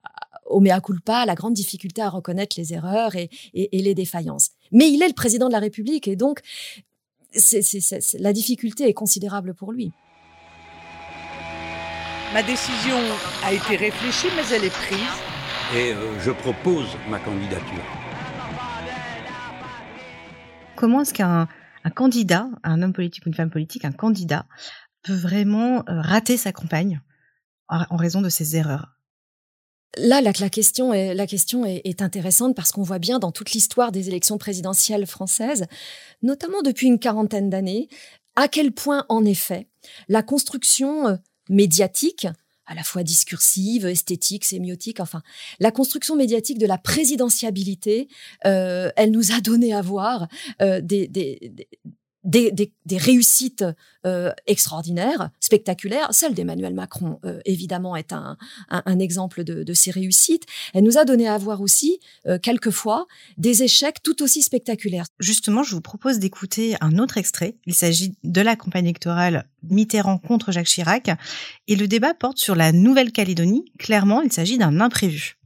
au 0.46 0.60
mea 0.60 0.80
culpa, 0.80 1.26
la 1.26 1.34
grande 1.34 1.54
difficulté 1.54 2.02
à 2.02 2.08
reconnaître 2.08 2.56
les 2.58 2.72
erreurs 2.72 3.14
et, 3.16 3.30
et, 3.54 3.78
et 3.78 3.82
les 3.82 3.94
défaillances. 3.94 4.50
Mais 4.72 4.90
il 4.90 5.02
est 5.02 5.08
le 5.08 5.14
président 5.14 5.46
de 5.46 5.52
la 5.52 5.60
République 5.60 6.08
et 6.08 6.16
donc 6.16 6.40
c'est, 7.32 7.62
c'est, 7.62 8.18
la 8.18 8.32
difficulté 8.32 8.88
est 8.88 8.94
considérable 8.94 9.54
pour 9.54 9.72
lui. 9.72 9.92
Ma 12.32 12.42
décision 12.42 12.98
a 13.44 13.52
été 13.52 13.76
réfléchie, 13.76 14.28
mais 14.36 14.54
elle 14.54 14.64
est 14.64 14.74
prise 14.74 14.98
et 15.74 15.92
euh, 15.92 16.18
je 16.20 16.30
propose 16.30 16.86
ma 17.10 17.18
candidature. 17.18 17.84
Comment 20.76 21.02
est-ce 21.02 21.12
qu'un 21.12 21.48
un 21.84 21.90
candidat, 21.90 22.48
un 22.64 22.82
homme 22.82 22.92
politique 22.92 23.26
ou 23.26 23.28
une 23.28 23.34
femme 23.34 23.50
politique, 23.50 23.84
un 23.84 23.92
candidat 23.92 24.46
peut 25.02 25.14
vraiment 25.14 25.80
euh, 25.88 26.00
rater 26.00 26.36
sa 26.36 26.52
campagne 26.52 27.00
en 27.68 27.96
raison 27.96 28.22
de 28.22 28.30
ses 28.30 28.56
erreurs? 28.56 28.97
Là, 29.96 30.20
la, 30.20 30.32
question, 30.50 30.92
est, 30.92 32.02
intéressante 32.02 32.54
parce 32.54 32.72
qu'on 32.72 32.82
voit 32.82 32.98
bien 32.98 33.18
dans 33.18 33.32
toute 33.32 33.52
l'histoire 33.52 33.90
des 33.90 34.08
élections 34.08 34.36
présidentielles 34.36 35.06
françaises, 35.06 35.66
notamment 36.22 36.62
depuis 36.62 36.86
une 36.86 36.98
quarantaine 36.98 37.48
d'années, 37.48 37.88
à 38.36 38.48
quel 38.48 38.72
point, 38.72 39.06
en 39.08 39.24
effet, 39.24 39.66
la 40.08 40.22
construction 40.22 41.08
euh, 41.08 41.16
médiatique, 41.48 42.26
à 42.66 42.74
la 42.74 42.82
fois 42.84 43.02
discursive, 43.02 43.86
esthétique, 43.86 44.44
sémiotique, 44.44 45.00
enfin, 45.00 45.22
la 45.58 45.70
construction 45.70 46.16
médiatique 46.16 46.58
de 46.58 46.66
la 46.66 46.76
présidentiabilité, 46.76 48.08
euh, 48.44 48.90
elle 48.94 49.10
nous 49.10 49.32
a 49.32 49.40
donné 49.40 49.72
à 49.72 49.80
voir 49.80 50.28
euh, 50.60 50.82
des, 50.82 51.08
des, 51.08 51.66
des, 52.24 52.50
des, 52.50 52.72
des, 52.84 52.96
réussites 52.96 53.64
euh, 54.06 54.32
extraordinaires, 54.46 55.30
spectaculaires. 55.40 56.08
Celle 56.10 56.34
d'Emmanuel 56.34 56.74
Macron, 56.74 57.20
euh, 57.24 57.40
évidemment, 57.44 57.96
est 57.96 58.12
un, 58.12 58.36
un, 58.70 58.82
un 58.84 58.98
exemple 58.98 59.44
de, 59.44 59.62
de, 59.62 59.74
ces 59.74 59.90
réussites. 59.90 60.44
Elle 60.74 60.84
nous 60.84 60.98
a 60.98 61.04
donné 61.04 61.28
à 61.28 61.38
voir 61.38 61.60
aussi, 61.60 62.00
euh, 62.26 62.38
quelquefois, 62.38 63.06
des 63.36 63.62
échecs 63.62 64.02
tout 64.02 64.22
aussi 64.22 64.42
spectaculaires. 64.42 65.06
Justement, 65.20 65.62
je 65.62 65.74
vous 65.74 65.80
propose 65.80 66.18
d'écouter 66.18 66.76
un 66.80 66.98
autre 66.98 67.18
extrait. 67.18 67.56
Il 67.66 67.74
s'agit 67.74 68.14
de 68.24 68.40
la 68.40 68.56
campagne 68.56 68.84
électorale 68.84 69.48
Mitterrand 69.62 70.18
contre 70.18 70.52
Jacques 70.52 70.66
Chirac. 70.66 71.10
Et 71.66 71.76
le 71.76 71.88
débat 71.88 72.14
porte 72.14 72.38
sur 72.38 72.54
la 72.54 72.72
Nouvelle-Calédonie. 72.72 73.64
Clairement, 73.78 74.22
il 74.22 74.32
s'agit 74.32 74.58
d'un 74.58 74.80
imprévu. 74.80 75.37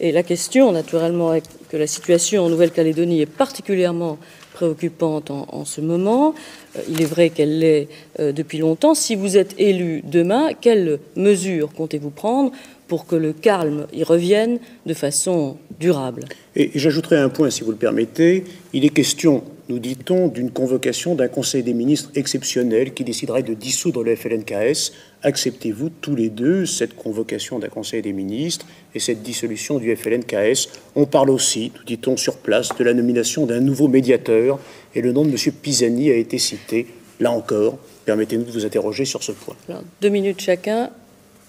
Et 0.00 0.12
la 0.12 0.22
question, 0.22 0.70
naturellement, 0.72 1.34
est 1.34 1.44
que 1.68 1.76
la 1.76 1.86
situation 1.86 2.44
en 2.44 2.48
Nouvelle-Calédonie 2.48 3.20
est 3.20 3.26
particulièrement 3.26 4.18
préoccupante 4.52 5.30
en, 5.30 5.64
ce 5.64 5.80
moment. 5.80 6.34
Euh, 6.76 6.80
il 6.88 7.00
est 7.00 7.06
vrai 7.06 7.30
qu'elle 7.30 7.60
l'est 7.60 7.88
euh, 8.18 8.32
depuis 8.32 8.58
longtemps. 8.58 8.94
Si 8.94 9.14
vous 9.14 9.36
êtes 9.36 9.54
élu 9.56 10.02
demain, 10.04 10.50
quelles 10.60 10.98
mesures 11.14 11.72
comptez-vous 11.72 12.10
prendre 12.10 12.50
pour 12.88 13.06
que 13.06 13.14
le 13.14 13.32
calme 13.32 13.86
y 13.92 14.02
revienne 14.02 14.58
de 14.84 14.94
façon 14.94 15.58
durable? 15.78 16.24
Et 16.56 16.72
j'ajouterai 16.74 17.18
un 17.18 17.28
point, 17.28 17.50
si 17.50 17.62
vous 17.62 17.70
le 17.70 17.76
permettez. 17.76 18.44
Il 18.72 18.84
est 18.84 18.88
question, 18.88 19.44
nous 19.68 19.78
dit-on, 19.78 20.28
d'une 20.28 20.50
convocation 20.50 21.14
d'un 21.14 21.28
Conseil 21.28 21.62
des 21.62 21.74
ministres 21.74 22.10
exceptionnel 22.14 22.94
qui 22.94 23.04
déciderait 23.04 23.42
de 23.42 23.54
dissoudre 23.54 24.02
le 24.02 24.16
FLNKS. 24.16 24.92
Acceptez-vous 25.22 25.90
tous 26.00 26.16
les 26.16 26.30
deux 26.30 26.64
cette 26.64 26.96
convocation 26.96 27.58
d'un 27.58 27.68
Conseil 27.68 28.00
des 28.00 28.14
ministres 28.14 28.66
et 28.94 28.98
cette 28.98 29.22
dissolution 29.22 29.78
du 29.78 29.94
FLNKS 29.94 30.68
On 30.96 31.04
parle 31.04 31.30
aussi, 31.30 31.70
nous 31.76 31.84
dit-on 31.84 32.16
sur 32.16 32.38
place, 32.38 32.70
de 32.78 32.84
la 32.84 32.94
nomination 32.94 33.44
d'un 33.44 33.60
nouveau 33.60 33.88
médiateur 33.88 34.58
et 34.94 35.02
le 35.02 35.12
nom 35.12 35.24
de 35.24 35.30
M. 35.30 35.36
Pisani 35.60 36.10
a 36.10 36.14
été 36.14 36.38
cité. 36.38 36.86
Là 37.20 37.30
encore, 37.30 37.78
permettez-nous 38.06 38.44
de 38.44 38.50
vous 38.50 38.64
interroger 38.64 39.04
sur 39.04 39.22
ce 39.22 39.32
point. 39.32 39.56
Alors, 39.68 39.82
deux 40.00 40.08
minutes 40.08 40.40
chacun. 40.40 40.90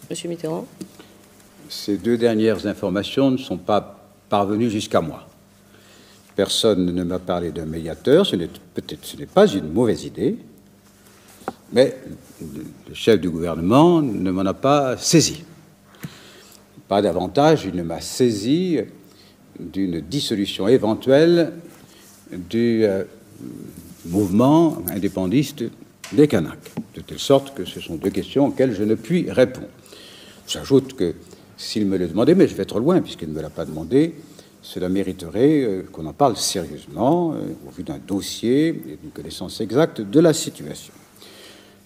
Monsieur 0.10 0.28
Mitterrand. 0.28 0.68
Ces 1.70 1.98
deux 1.98 2.18
dernières 2.18 2.66
informations 2.66 3.32
ne 3.32 3.38
sont 3.38 3.58
pas 3.58 4.10
parvenues 4.28 4.70
jusqu'à 4.70 5.00
moi. 5.00 5.29
Personne 6.40 6.86
ne 6.86 7.04
m'a 7.04 7.20
parlé 7.20 7.52
d'un 7.52 7.66
médiateur, 7.66 8.26
ce 8.26 8.38
n'est 8.38 8.48
peut-être 8.48 9.26
pas 9.26 9.46
une 9.46 9.74
mauvaise 9.74 10.06
idée, 10.06 10.38
mais 11.74 11.98
le 12.88 12.94
chef 12.94 13.20
du 13.20 13.30
gouvernement 13.30 14.02
ne 14.02 14.32
m'en 14.32 14.46
a 14.46 14.54
pas 14.54 14.96
saisi. 14.96 15.44
Pas 16.88 17.02
davantage, 17.02 17.66
il 17.66 17.76
ne 17.76 17.84
m'a 17.84 18.00
saisi 18.00 18.80
d'une 19.60 20.00
dissolution 20.00 20.70
éventuelle 20.70 21.52
du 22.32 22.86
euh, 22.86 23.04
mouvement 24.06 24.78
indépendiste 24.88 25.66
des 26.14 26.30
Kanaks, 26.30 26.72
de 26.96 27.02
telle 27.02 27.20
sorte 27.20 27.54
que 27.54 27.66
ce 27.66 27.82
sont 27.82 27.96
deux 27.96 28.12
questions 28.12 28.48
auxquelles 28.48 28.74
je 28.74 28.86
ne 28.86 28.96
puis 28.96 29.30
répondre. 29.30 29.68
J'ajoute 30.48 30.94
que 30.96 31.16
s'il 31.58 31.86
me 31.86 31.98
le 31.98 32.08
demandait, 32.08 32.34
mais 32.34 32.48
je 32.48 32.56
vais 32.56 32.64
trop 32.64 32.80
loin 32.80 33.02
puisqu'il 33.02 33.28
ne 33.28 33.34
me 33.34 33.42
l'a 33.42 33.50
pas 33.50 33.66
demandé, 33.66 34.16
cela 34.62 34.90
mériterait 34.90 35.64
euh, 35.64 35.84
qu'on 35.92 36.06
en 36.06 36.14
parle 36.14 36.36
sérieusement 36.36 37.34
euh, 37.34 37.54
au 37.68 37.72
vu 37.72 37.84
d'un 37.84 37.98
dossier 37.98 38.68
et 38.68 38.98
d'une 39.02 39.12
connaissance 39.14 39.62
exacte 39.62 40.02
de 40.02 40.20
la 40.20 40.34
situation. 40.34 40.94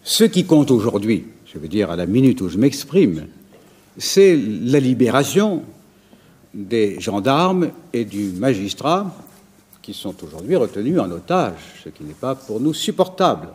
Ce 0.03 0.23
qui 0.23 0.45
compte 0.45 0.71
aujourd'hui, 0.71 1.25
je 1.45 1.57
veux 1.57 1.67
dire 1.67 1.91
à 1.91 1.95
la 1.95 2.05
minute 2.05 2.41
où 2.41 2.49
je 2.49 2.57
m'exprime, 2.57 3.27
c'est 3.97 4.35
la 4.35 4.79
libération 4.79 5.63
des 6.53 6.99
gendarmes 6.99 7.71
et 7.93 8.05
du 8.05 8.31
magistrat 8.31 9.15
qui 9.81 9.93
sont 9.93 10.15
aujourd'hui 10.23 10.55
retenus 10.55 10.99
en 10.99 11.11
otage, 11.11 11.81
ce 11.83 11.89
qui 11.89 12.03
n'est 12.03 12.13
pas 12.13 12.35
pour 12.35 12.59
nous 12.59 12.73
supportable. 12.73 13.49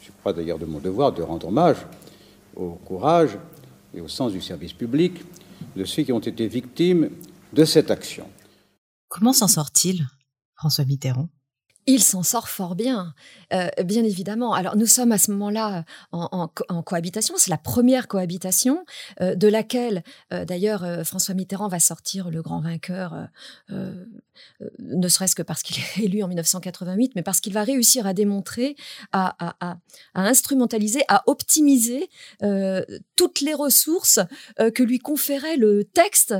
Je 0.00 0.10
crois 0.20 0.32
d'ailleurs 0.32 0.58
de 0.58 0.66
mon 0.66 0.78
devoir 0.78 1.12
de 1.12 1.22
rendre 1.22 1.48
hommage 1.48 1.78
au 2.54 2.70
courage 2.84 3.38
et 3.94 4.00
au 4.00 4.08
sens 4.08 4.32
du 4.32 4.40
service 4.40 4.72
public 4.72 5.14
de 5.74 5.84
ceux 5.84 6.02
qui 6.02 6.12
ont 6.12 6.18
été 6.18 6.46
victimes 6.46 7.10
de 7.56 7.64
cette 7.64 7.90
action. 7.90 8.30
Comment 9.08 9.32
s'en 9.32 9.48
sort-il, 9.48 10.06
François 10.56 10.84
Mitterrand? 10.84 11.30
Il 11.86 12.02
s'en 12.02 12.22
sort 12.22 12.48
fort 12.48 12.74
bien, 12.74 13.14
euh, 13.52 13.68
bien 13.84 14.04
évidemment. 14.04 14.52
Alors 14.52 14.76
nous 14.76 14.86
sommes 14.86 15.12
à 15.12 15.18
ce 15.18 15.30
moment-là 15.30 15.84
en, 16.12 16.50
en, 16.68 16.82
cohabitation. 16.82 17.34
C'est 17.38 17.50
la 17.50 17.58
première 17.58 18.08
cohabitation 18.08 18.84
euh, 19.20 19.34
de 19.34 19.48
laquelle, 19.48 20.02
euh, 20.32 20.44
d'ailleurs, 20.44 20.84
euh, 20.84 21.04
François 21.04 21.34
Mitterrand 21.34 21.68
va 21.68 21.78
sortir 21.78 22.30
le 22.30 22.42
grand 22.42 22.60
vainqueur, 22.60 23.28
euh, 23.70 24.04
ne 24.78 25.08
serait-ce 25.08 25.34
que 25.36 25.42
parce 25.42 25.62
qu'il 25.62 25.76
est 25.78 26.04
élu 26.04 26.22
en 26.22 26.28
1988, 26.28 27.12
mais 27.14 27.22
parce 27.22 27.40
qu'il 27.40 27.52
va 27.52 27.62
réussir 27.62 28.06
à 28.06 28.14
démontrer, 28.14 28.76
à, 29.12 29.36
à 29.60 29.78
instrumentaliser, 30.14 31.02
à 31.08 31.22
optimiser 31.26 32.08
toutes 33.16 33.40
les 33.40 33.54
ressources 33.54 34.20
que 34.74 34.82
lui 34.82 34.98
conférait 34.98 35.56
le 35.56 35.84
texte 35.84 36.34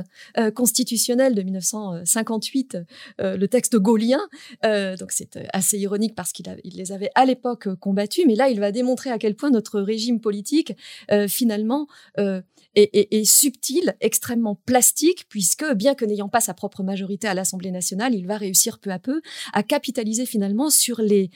constitutionnel 0.55 1.35
de 1.35 1.41
1958, 1.41 2.77
le 3.19 3.45
texte 3.47 3.77
gaulien. 3.77 4.19
donc 4.63 5.11
c'est 5.11 5.36
assez 5.53 5.77
ironique 5.77 6.15
parce 6.15 6.31
qu'il 6.31 6.45
il 6.63 6.75
les 6.75 6.91
avait 6.91 7.09
à 7.15 7.25
l'époque 7.25 7.73
combattus, 7.75 8.25
mais 8.25 8.35
là, 8.35 8.49
il 8.49 8.59
va 8.59 8.71
démontrer 8.71 9.09
à 9.09 9.17
quel 9.17 9.35
point 9.35 9.49
notre 9.49 9.79
régime 9.79 10.19
politique, 10.19 10.73
euh, 11.11 11.27
finalement, 11.27 11.87
euh, 12.19 12.41
est, 12.75 13.25
subtil, 13.25 13.95
extrêmement 14.01 14.55
plastique, 14.55 15.25
puisque, 15.29 15.65
bien 15.73 15.95
que 15.95 16.05
n'ayant 16.05 16.29
pas 16.29 16.41
sa 16.41 16.53
propre 16.53 16.83
majorité 16.83 17.27
à 17.27 17.33
l'Assemblée 17.33 17.71
nationale, 17.71 18.13
il 18.13 18.27
va 18.27 18.37
réussir 18.37 18.77
peu 18.77 18.91
à 18.91 18.99
peu 18.99 19.21
à 19.53 19.63
capitaliser 19.63 20.27
finalement 20.27 20.69
sur 20.69 21.01
les, 21.01 21.31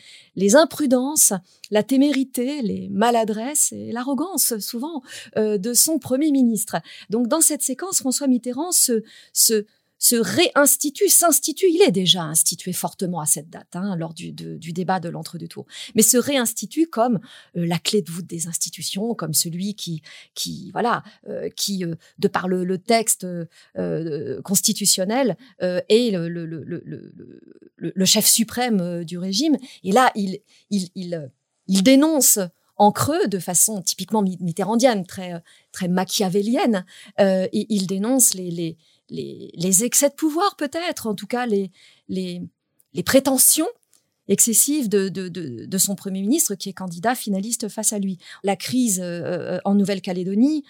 imprudences, 0.55 1.33
la 1.71 1.81
témérité, 1.81 2.61
les 2.61 2.89
maladresses 2.89 3.71
et 3.71 3.91
l'arrogance, 3.91 4.59
souvent, 4.59 5.01
euh, 5.37 5.57
de 5.57 5.73
son 5.73 5.97
Premier 5.97 6.31
ministre. 6.31 6.77
Donc, 7.09 7.27
dans 7.27 7.41
cette 7.41 7.63
séquence, 7.63 7.99
François 7.99 8.27
Mitterrand 8.27 8.71
se 8.71 9.01
se 10.01 10.15
réinstitue, 10.15 11.09
s'institue. 11.09 11.67
Il 11.69 11.81
est 11.83 11.91
déjà 11.91 12.23
institué 12.23 12.73
fortement 12.73 13.21
à 13.21 13.27
cette 13.27 13.49
date, 13.49 13.75
hein, 13.75 13.95
lors 13.95 14.15
du, 14.15 14.33
du, 14.33 14.73
débat 14.73 14.99
de 14.99 15.07
l'entre-deux 15.09 15.47
tours, 15.47 15.67
mais 15.95 16.01
se 16.01 16.17
réinstitue 16.17 16.87
comme 16.87 17.19
euh, 17.55 17.67
la 17.67 17.77
clé 17.77 18.01
de 18.01 18.11
voûte 18.11 18.25
des 18.25 18.47
institutions, 18.47 19.13
comme 19.13 19.35
celui 19.35 19.75
qui, 19.75 20.01
qui 20.33 20.71
voilà, 20.71 21.03
euh, 21.29 21.49
qui, 21.55 21.85
euh, 21.85 21.93
de 22.17 22.27
par 22.27 22.47
le, 22.47 22.63
le 22.63 22.79
texte 22.79 23.27
euh, 23.77 24.41
constitutionnel, 24.41 25.37
est 25.59 26.11
le, 26.11 26.27
le, 26.27 26.45
le, 27.77 28.05
chef 28.05 28.25
suprême 28.25 29.03
du 29.03 29.19
régime. 29.19 29.55
Et 29.83 29.91
là, 29.91 30.11
il, 30.15 30.39
il, 30.71 30.89
il, 30.95 31.29
il 31.67 31.83
dénonce 31.83 32.39
en 32.81 32.91
creux, 32.91 33.27
de 33.27 33.37
façon 33.37 33.79
typiquement 33.83 34.23
mitterrandienne, 34.23 35.05
très, 35.05 35.43
très 35.71 35.87
machiavélienne, 35.87 36.83
euh, 37.19 37.47
et 37.53 37.67
il 37.69 37.85
dénonce 37.85 38.33
les, 38.33 38.49
les, 38.49 38.75
les, 39.11 39.83
excès 39.83 40.09
de 40.09 40.15
pouvoir 40.15 40.55
peut-être, 40.55 41.07
en 41.07 41.15
tout 41.15 41.27
cas 41.27 41.45
les, 41.45 41.71
les, 42.09 42.41
prétentions 43.05 43.67
excessives 44.27 44.89
de, 44.89 45.09
de, 45.09 45.27
de, 45.29 45.77
son 45.77 45.95
Premier 45.95 46.21
ministre 46.21 46.55
qui 46.55 46.69
est 46.69 46.73
candidat 46.73 47.15
finaliste 47.15 47.67
face 47.67 47.93
à 47.93 47.99
lui. 47.99 48.17
La 48.43 48.55
crise 48.55 49.01
euh, 49.03 49.59
en 49.65 49.75
Nouvelle-Calédonie, 49.75 50.63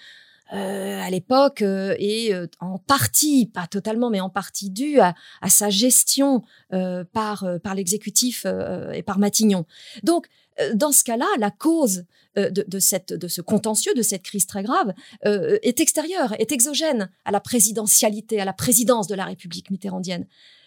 à 0.50 1.08
l'époque 1.08 1.62
est 1.62 2.34
en 2.60 2.76
partie, 2.76 3.46
pas 3.46 3.66
totalement, 3.66 4.10
mais 4.10 4.20
en 4.20 4.28
partie 4.28 4.68
due 4.68 5.00
à, 5.00 5.14
à 5.40 5.48
sa 5.48 5.70
gestion 5.70 6.42
par 6.68 7.46
par 7.62 7.74
l'exécutif 7.74 8.44
et 8.92 9.02
par 9.02 9.18
Matignon. 9.18 9.64
Donc 10.02 10.26
dans 10.74 10.92
ce 10.92 11.04
cas-là, 11.04 11.26
la 11.38 11.50
cause 11.50 12.04
de, 12.36 12.48
de, 12.48 12.78
cette, 12.78 13.12
de 13.12 13.28
ce 13.28 13.40
contentieux, 13.40 13.94
de 13.94 14.02
cette 14.02 14.22
crise 14.22 14.46
très 14.46 14.62
grave, 14.62 14.92
est 15.24 15.80
extérieure, 15.80 16.34
est 16.38 16.52
exogène 16.52 17.10
à 17.24 17.30
la 17.30 17.40
présidentialité, 17.40 18.40
à 18.40 18.44
la 18.44 18.52
présidence 18.52 19.06
de 19.06 19.14
la 19.14 19.24
République 19.24 19.70
mitterrandienne. 19.70 20.26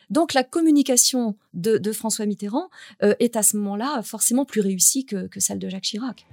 Donc 0.10 0.34
la 0.34 0.44
communication 0.44 1.36
de, 1.54 1.92
François 1.92 2.26
Mitterrand 2.26 2.70
euh, 3.04 3.16
est 3.20 3.36
à 3.36 3.44
ce 3.44 3.58
moment-là 3.58 4.02
forcément 4.04 4.46
plus 4.46 4.62
réussie 4.62 5.06
que, 5.06 5.28
celle 5.38 5.60
de 5.60 5.70
Jacques 5.70 5.84
Chirac. 5.84 6.26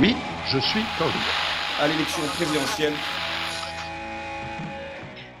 Oui, 0.00 0.14
je 0.46 0.58
suis 0.58 0.80
candidat. 0.98 1.18
À 1.80 1.88
l'élection 1.88 2.22
présidentielle 2.34 2.92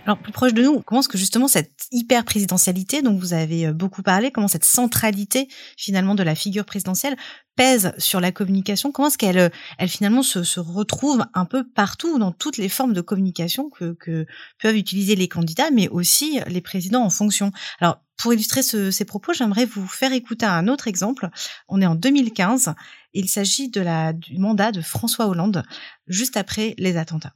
alors 0.04 0.18
plus 0.18 0.32
proche 0.32 0.52
de 0.52 0.62
nous, 0.62 0.80
comment 0.80 1.00
est-ce 1.00 1.08
que 1.08 1.18
justement 1.18 1.46
cette 1.46 1.86
hyper 1.92 2.24
présidentialité 2.24 3.02
dont 3.02 3.16
vous 3.16 3.34
avez 3.34 3.66
euh, 3.66 3.72
beaucoup 3.72 4.02
parlé, 4.02 4.32
comment 4.32 4.48
cette 4.48 4.64
centralité 4.64 5.48
finalement 5.76 6.14
de 6.14 6.24
la 6.24 6.34
figure 6.34 6.64
présidentielle 6.64 7.16
pèse 7.54 7.92
sur 7.98 8.20
la 8.20 8.32
communication 8.32 8.90
Comment 8.90 9.08
est-ce 9.08 9.18
qu'elle, 9.18 9.38
euh, 9.38 9.48
elle 9.78 9.88
finalement 9.88 10.22
se, 10.22 10.42
se, 10.42 10.58
retrouve 10.58 11.24
un 11.34 11.44
peu 11.44 11.68
partout 11.68 12.18
dans 12.18 12.32
toutes 12.32 12.56
les 12.56 12.68
formes 12.68 12.94
de 12.94 13.00
communication 13.00 13.70
que, 13.70 13.92
que 13.92 14.26
peuvent 14.60 14.76
utiliser 14.76 15.14
les 15.14 15.28
candidats, 15.28 15.70
mais 15.70 15.88
aussi 15.88 16.40
les 16.48 16.60
présidents 16.60 17.04
en 17.04 17.10
fonction 17.10 17.52
Alors 17.80 18.02
pour 18.16 18.34
illustrer 18.34 18.62
ce, 18.62 18.90
ces 18.90 19.04
propos, 19.04 19.32
j'aimerais 19.32 19.66
vous 19.66 19.86
faire 19.86 20.12
écouter 20.12 20.46
un 20.46 20.68
autre 20.68 20.88
exemple. 20.88 21.28
On 21.68 21.80
est 21.80 21.86
en 21.86 21.94
2015. 21.94 22.74
Il 23.14 23.28
s'agit 23.28 23.68
de 23.68 23.80
la 23.80 24.12
du 24.12 24.38
mandat 24.38 24.72
de 24.72 24.80
François 24.80 25.26
Hollande 25.26 25.64
juste 26.06 26.36
après 26.36 26.74
les 26.78 26.96
attentats. 26.96 27.34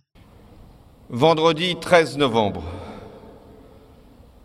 Vendredi 1.08 1.76
13 1.76 2.18
novembre, 2.18 2.64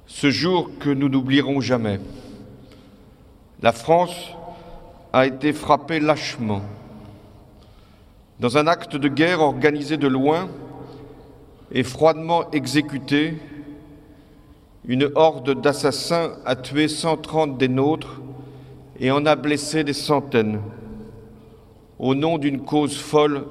ce 0.05 0.29
jour 0.29 0.69
que 0.79 0.91
nous 0.91 1.09
n'oublierons 1.09 1.59
jamais, 1.59 1.99
la 3.63 3.71
France 3.71 4.35
a 5.11 5.25
été 5.25 5.53
frappée 5.53 5.99
lâchement. 5.99 6.61
Dans 8.39 8.59
un 8.59 8.67
acte 8.67 8.95
de 8.95 9.07
guerre 9.07 9.41
organisé 9.41 9.97
de 9.97 10.07
loin 10.07 10.49
et 11.71 11.81
froidement 11.81 12.51
exécuté, 12.51 13.39
une 14.85 15.09
horde 15.15 15.59
d'assassins 15.59 16.33
a 16.45 16.55
tué 16.55 16.87
130 16.87 17.57
des 17.57 17.69
nôtres 17.69 18.21
et 18.99 19.09
en 19.09 19.25
a 19.25 19.35
blessé 19.35 19.83
des 19.83 19.93
centaines, 19.93 20.61
au 21.97 22.13
nom 22.13 22.37
d'une 22.37 22.61
cause 22.61 22.99
folle 22.99 23.47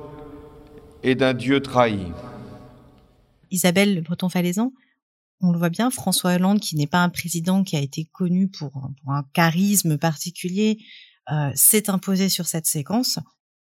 et 1.02 1.16
d'un 1.16 1.34
Dieu 1.34 1.60
trahi. 1.60 2.06
Isabelle 3.50 4.02
Breton-Falaisan, 4.02 4.72
on 5.42 5.52
le 5.52 5.58
voit 5.58 5.70
bien, 5.70 5.90
François 5.90 6.34
Hollande, 6.34 6.60
qui 6.60 6.76
n'est 6.76 6.86
pas 6.86 7.02
un 7.02 7.08
président 7.08 7.64
qui 7.64 7.76
a 7.76 7.80
été 7.80 8.04
connu 8.04 8.48
pour, 8.48 8.90
un 9.06 9.24
charisme 9.32 9.96
particulier, 9.96 10.78
euh, 11.32 11.50
s'est 11.54 11.88
imposé 11.88 12.28
sur 12.28 12.46
cette 12.46 12.66
séquence. 12.66 13.18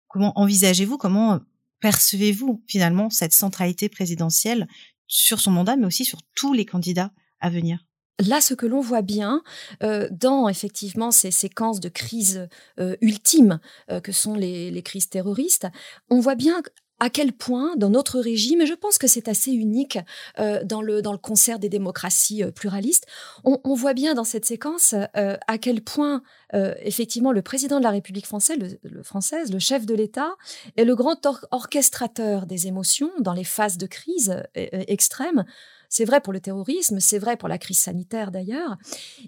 Comment 0.07 0.37
envisagez-vous, 0.39 0.97
comment 0.97 1.41
percevez-vous 1.81 2.63
finalement 2.67 3.09
cette 3.09 3.33
centralité 3.33 3.89
présidentielle 3.89 4.67
sur 5.07 5.39
son 5.39 5.51
mandat, 5.51 5.75
mais 5.75 5.85
aussi 5.85 6.05
sur 6.05 6.19
tous 6.35 6.53
les 6.53 6.65
candidats 6.65 7.11
à 7.41 7.49
venir? 7.49 7.79
Là, 8.19 8.39
ce 8.39 8.53
que 8.53 8.65
l'on 8.65 8.79
voit 8.79 9.01
bien 9.01 9.43
euh, 9.83 10.07
dans 10.09 10.47
effectivement 10.47 11.11
ces 11.11 11.31
séquences 11.31 11.81
de 11.81 11.89
crise 11.89 12.47
euh, 12.79 12.95
ultimes 13.01 13.59
que 14.03 14.13
sont 14.13 14.35
les, 14.35 14.71
les, 14.71 14.81
crises 14.83 15.09
terroristes, 15.09 15.67
on 16.09 16.21
voit 16.21 16.35
bien 16.35 16.61
à 16.99 17.09
quel 17.09 17.33
point, 17.33 17.75
dans 17.75 17.89
notre 17.89 18.19
régime, 18.19 18.61
et 18.61 18.65
je 18.65 18.73
pense 18.73 18.97
que 18.97 19.07
c'est 19.07 19.27
assez 19.27 19.51
unique 19.51 19.99
euh, 20.39 20.63
dans, 20.63 20.81
le, 20.81 21.01
dans 21.01 21.11
le 21.11 21.17
concert 21.17 21.59
des 21.59 21.67
démocraties 21.67 22.43
euh, 22.43 22.51
pluralistes, 22.51 23.05
on, 23.43 23.73
voit 23.75 23.93
bien 23.93 24.13
dans 24.13 24.23
cette 24.23 24.45
séquence 24.45 24.95
euh, 25.17 25.35
à 25.47 25.57
quel 25.57 25.81
point, 25.81 26.23
effectivement, 26.53 27.33
le 27.33 27.41
président 27.41 27.79
de 27.79 27.83
la 27.83 27.89
République 27.89 28.25
française 28.25 28.77
le, 28.81 29.03
française, 29.03 29.51
le 29.51 29.59
chef 29.59 29.85
de 29.85 29.93
l'État, 29.93 30.31
est 30.77 30.85
le 30.85 30.95
grand 30.95 31.27
orchestrateur 31.51 32.45
des 32.45 32.67
émotions 32.67 33.11
dans 33.19 33.33
les 33.33 33.43
phases 33.43 33.77
de 33.77 33.85
crise 33.87 34.41
extrême. 34.55 35.43
C'est 35.89 36.05
vrai 36.05 36.21
pour 36.21 36.31
le 36.31 36.39
terrorisme, 36.39 37.01
c'est 37.01 37.19
vrai 37.19 37.35
pour 37.35 37.49
la 37.49 37.57
crise 37.57 37.79
sanitaire 37.79 38.31
d'ailleurs. 38.31 38.77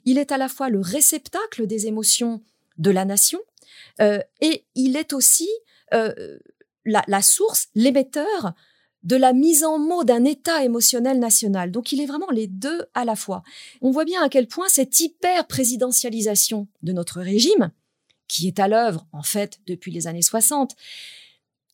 Il 0.06 0.18
est 0.18 0.32
à 0.32 0.38
la 0.38 0.48
fois 0.48 0.70
le 0.70 0.80
réceptacle 0.80 1.68
des 1.68 1.88
émotions 1.88 2.42
de 2.78 2.92
la 2.92 3.04
nation, 3.04 3.40
et 4.00 4.66
il 4.76 4.96
est 4.96 5.12
aussi 5.12 5.50
la, 6.88 7.22
source, 7.22 7.68
l'émetteur 7.76 8.54
de 9.04 9.16
la 9.16 9.34
mise 9.34 9.64
en 9.64 9.78
mots 9.78 10.04
d'un 10.04 10.26
état 10.26 10.64
émotionnel 10.64 11.20
national. 11.20 11.72
Donc 11.72 11.92
il 11.92 12.02
est 12.02 12.06
vraiment 12.06 12.30
les 12.32 12.48
deux 12.48 12.86
à 12.94 13.06
la 13.06 13.16
fois. 13.16 13.44
On 13.82 13.92
voit 13.92 14.06
bien 14.06 14.24
à 14.24 14.30
quel 14.30 14.48
point 14.48 14.68
cette 14.68 15.00
hyper-présidentialisation 15.00 16.68
de 16.82 16.92
notre 16.92 17.22
régime, 17.22 17.72
qui 18.28 18.48
est 18.48 18.60
à 18.60 18.68
l'œuvre 18.68 19.08
en 19.12 19.24
fait 19.24 19.60
depuis 19.68 19.92
les 19.92 20.08
années 20.08 20.22
60, 20.22 20.76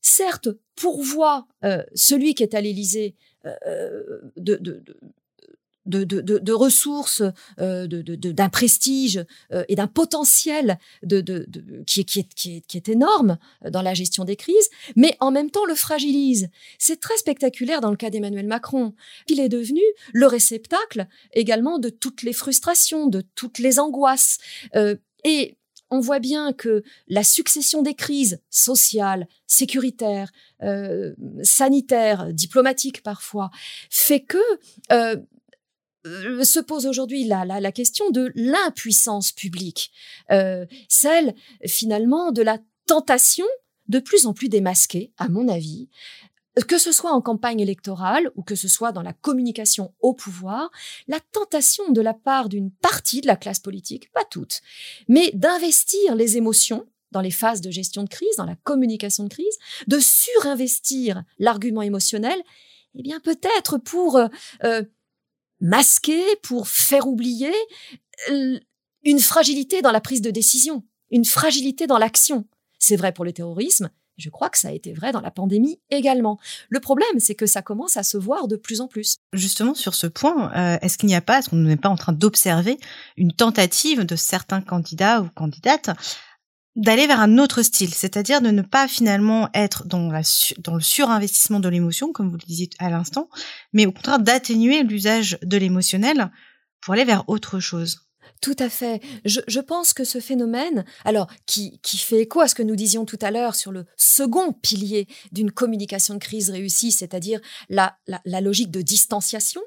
certes 0.01 0.49
pourvoit 0.75 1.47
euh, 1.63 1.83
celui 1.95 2.35
qui 2.35 2.43
est 2.43 2.53
à 2.53 2.61
l'Élysée 2.61 3.15
euh, 3.45 3.55
euh, 3.67 4.21
de, 4.37 4.55
de, 4.55 4.83
de, 5.85 6.03
de, 6.03 6.53
ressources, 6.53 7.23
euh, 7.59 7.87
d'un 7.87 8.49
prestige 8.49 9.23
euh, 9.51 9.63
et 9.67 9.75
d'un 9.75 9.87
potentiel 9.87 10.79
de, 11.01 11.45
qui, 11.85 12.01
est, 12.01 12.03
qui, 12.03 12.19
est, 12.19 12.33
qui, 12.33 12.57
est, 12.57 12.61
qui 12.67 12.77
est 12.77 12.89
énorme 12.89 13.37
dans 13.69 13.81
la 13.81 13.93
gestion 13.93 14.23
des 14.23 14.35
crises, 14.35 14.69
mais 14.95 15.15
en 15.19 15.31
même 15.31 15.51
temps 15.51 15.65
le 15.65 15.75
fragilise. 15.75 16.49
C'est 16.79 16.99
très 16.99 17.17
spectaculaire 17.17 17.81
dans 17.81 17.91
le 17.91 17.97
cas 17.97 18.09
d'Emmanuel 18.09 18.47
Macron. 18.47 18.93
Il 19.27 19.39
est 19.39 19.49
devenu 19.49 19.81
le 20.13 20.27
réceptacle 20.27 21.07
également 21.33 21.79
de 21.79 21.89
toutes 21.89 22.23
les 22.23 22.33
frustrations, 22.33 23.07
de 23.07 23.21
toutes 23.35 23.59
les 23.59 23.79
angoisses. 23.79 24.37
Euh, 24.75 24.95
et 25.23 25.57
on 25.89 25.99
voit 25.99 26.19
bien 26.19 26.53
que 26.53 26.83
la 27.07 27.23
succession 27.23 27.83
des 27.83 27.93
crises 27.93 28.41
sociales, 28.49 29.27
sécuritaires, 29.45 30.31
euh, 30.63 31.13
sanitaires, 31.43 32.33
diplomatiques 32.33 33.03
parfois, 33.03 33.51
fait 33.91 34.21
que 34.21 34.39
euh, 34.91 35.17
euh, 36.05 36.43
se 36.43 36.59
pose 36.59 36.85
aujourd'hui 36.85 37.25
la, 37.25 37.45
la, 37.45 37.71
question 37.71 38.09
de 38.09 38.31
l'impuissance 38.35 39.31
publique, 39.31 39.91
euh, 40.31 40.65
celle 40.89 41.33
finalement 41.65 42.31
de 42.31 42.41
la 42.41 42.59
tentation 42.85 43.45
de 43.87 43.99
plus 43.99 44.25
en 44.25 44.33
plus 44.33 44.49
démasquée, 44.49 45.11
à 45.17 45.29
mon 45.29 45.47
avis, 45.47 45.89
que 46.67 46.77
ce 46.77 46.91
soit 46.91 47.11
en 47.11 47.21
campagne 47.21 47.59
électorale 47.59 48.29
ou 48.35 48.43
que 48.43 48.55
ce 48.55 48.67
soit 48.67 48.91
dans 48.91 49.01
la 49.01 49.13
communication 49.13 49.93
au 49.99 50.13
pouvoir, 50.13 50.69
la 51.07 51.19
tentation 51.19 51.91
de 51.91 52.01
la 52.01 52.13
part 52.13 52.49
d'une 52.49 52.71
partie 52.71 53.21
de 53.21 53.27
la 53.27 53.35
classe 53.35 53.59
politique, 53.59 54.11
pas 54.11 54.25
toute, 54.25 54.61
mais 55.07 55.31
d'investir 55.33 56.15
les 56.15 56.37
émotions 56.37 56.85
dans 57.11 57.21
les 57.21 57.31
phases 57.31 57.61
de 57.61 57.71
gestion 57.71 58.03
de 58.03 58.09
crise, 58.09 58.35
dans 58.37 58.45
la 58.45 58.55
communication 58.55 59.23
de 59.23 59.29
crise, 59.29 59.57
de 59.87 59.99
surinvestir 59.99 61.23
l'argument 61.39 61.81
émotionnel, 61.81 62.39
eh 62.95 63.01
bien 63.01 63.19
peut-être 63.19 63.77
pour 63.77 64.17
euh, 64.17 64.83
masquer, 65.59 66.23
pour 66.41 66.67
faire 66.67 67.07
oublier 67.07 67.53
euh, 68.29 68.59
une 69.03 69.19
fragilité 69.19 69.81
dans 69.81 69.91
la 69.91 70.01
prise 70.01 70.21
de 70.21 70.31
décision, 70.31 70.83
une 71.11 71.25
fragilité 71.25 71.87
dans 71.87 71.97
l'action. 71.97 72.45
C'est 72.79 72.95
vrai 72.95 73.13
pour 73.13 73.25
le 73.25 73.33
terrorisme, 73.33 73.89
je 74.17 74.29
crois 74.29 74.49
que 74.49 74.57
ça 74.57 74.67
a 74.67 74.71
été 74.71 74.93
vrai 74.93 75.11
dans 75.11 75.21
la 75.21 75.31
pandémie 75.31 75.79
également. 75.89 76.39
Le 76.69 76.79
problème, 76.79 77.19
c'est 77.19 77.35
que 77.35 77.45
ça 77.45 77.61
commence 77.61 77.97
à 77.97 78.03
se 78.03 78.17
voir 78.17 78.47
de 78.47 78.55
plus 78.55 78.81
en 78.81 78.87
plus. 78.87 79.17
Justement, 79.33 79.73
sur 79.73 79.95
ce 79.95 80.07
point, 80.07 80.51
euh, 80.55 80.77
est-ce 80.81 80.97
qu'il 80.97 81.07
n'y 81.07 81.15
a 81.15 81.21
pas, 81.21 81.39
est-ce 81.39 81.49
qu'on 81.49 81.57
n'est 81.57 81.77
pas 81.77 81.89
en 81.89 81.95
train 81.95 82.13
d'observer 82.13 82.77
une 83.17 83.33
tentative 83.33 84.03
de 84.03 84.15
certains 84.15 84.61
candidats 84.61 85.21
ou 85.21 85.29
candidates 85.29 85.89
d'aller 86.75 87.07
vers 87.07 87.19
un 87.19 87.37
autre 87.37 87.61
style, 87.61 87.93
c'est-à-dire 87.93 88.41
de 88.41 88.49
ne 88.49 88.61
pas 88.61 88.87
finalement 88.87 89.49
être 89.53 89.85
dans, 89.85 90.09
le 90.09 90.81
surinvestissement 90.81 91.59
de 91.59 91.69
l'émotion, 91.69 92.11
comme 92.11 92.29
vous 92.29 92.37
le 92.37 92.45
disiez 92.45 92.69
à 92.79 92.89
l'instant, 92.89 93.29
mais 93.73 93.85
au 93.85 93.91
contraire 93.91 94.19
d'atténuer 94.19 94.83
l'usage 94.83 95.37
de 95.43 95.57
l'émotionnel 95.57 96.31
pour 96.81 96.93
aller 96.93 97.05
vers 97.05 97.23
autre 97.27 97.59
chose. 97.59 98.01
Tout 98.41 98.55
à 98.59 98.69
fait. 98.69 99.01
Je, 99.23 99.59
pense 99.61 99.93
que 99.93 100.03
ce 100.03 100.19
phénomène, 100.19 100.83
alors 101.05 101.27
qui, 101.45 101.79
fait 101.83 102.21
écho 102.21 102.41
à 102.41 102.49
ce 102.49 102.55
que 102.55 102.63
nous 102.63 102.75
disions 102.75 103.05
tout 103.05 103.19
à 103.21 103.31
l'heure 103.31 103.55
sur 103.55 103.71
le 103.71 103.85
second 103.95 104.51
pilier 104.51 105.07
d'une 105.31 105.51
communication 105.51 106.15
de 106.15 106.19
crise 106.19 106.49
réussie, 106.49 106.91
c'est-à-dire 106.91 107.39
la, 107.69 107.95
logique 108.41 108.71
de 108.71 108.81
distanciation, 108.81 109.61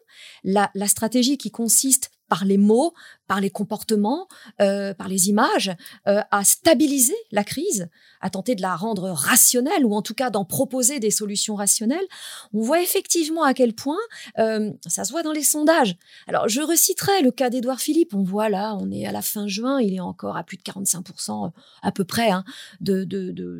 la 0.44 0.88
stratégie 0.88 1.38
qui 1.38 1.50
consiste 1.50 2.10
par 2.28 2.44
les 2.44 2.58
mots, 2.58 2.92
par 3.26 3.40
les 3.40 3.50
comportements, 3.50 4.28
euh, 4.60 4.94
par 4.94 5.08
les 5.08 5.28
images, 5.28 5.74
euh, 6.06 6.20
à 6.30 6.44
stabiliser 6.44 7.16
la 7.32 7.44
crise, 7.44 7.88
à 8.20 8.30
tenter 8.30 8.54
de 8.54 8.62
la 8.62 8.76
rendre 8.76 9.10
rationnelle 9.10 9.84
ou 9.84 9.94
en 9.94 10.02
tout 10.02 10.14
cas 10.14 10.30
d'en 10.30 10.44
proposer 10.44 11.00
des 11.00 11.10
solutions 11.10 11.54
rationnelles, 11.54 12.06
on 12.52 12.60
voit 12.60 12.80
effectivement 12.82 13.42
à 13.42 13.54
quel 13.54 13.74
point 13.74 13.98
euh, 14.38 14.72
ça 14.86 15.04
se 15.04 15.12
voit 15.12 15.22
dans 15.22 15.32
les 15.32 15.42
sondages. 15.42 15.96
Alors 16.26 16.48
je 16.48 16.60
reciterai 16.60 17.22
le 17.22 17.30
cas 17.30 17.50
d'Édouard 17.50 17.80
Philippe. 17.80 18.14
On 18.14 18.22
voit 18.22 18.48
là, 18.48 18.76
on 18.80 18.90
est 18.90 19.06
à 19.06 19.12
la 19.12 19.22
fin 19.22 19.46
juin, 19.46 19.80
il 19.80 19.94
est 19.94 20.00
encore 20.00 20.36
à 20.36 20.44
plus 20.44 20.56
de 20.56 20.62
45% 20.62 21.52
à 21.82 21.92
peu 21.92 22.04
près 22.04 22.30
hein, 22.30 22.44
de, 22.80 23.04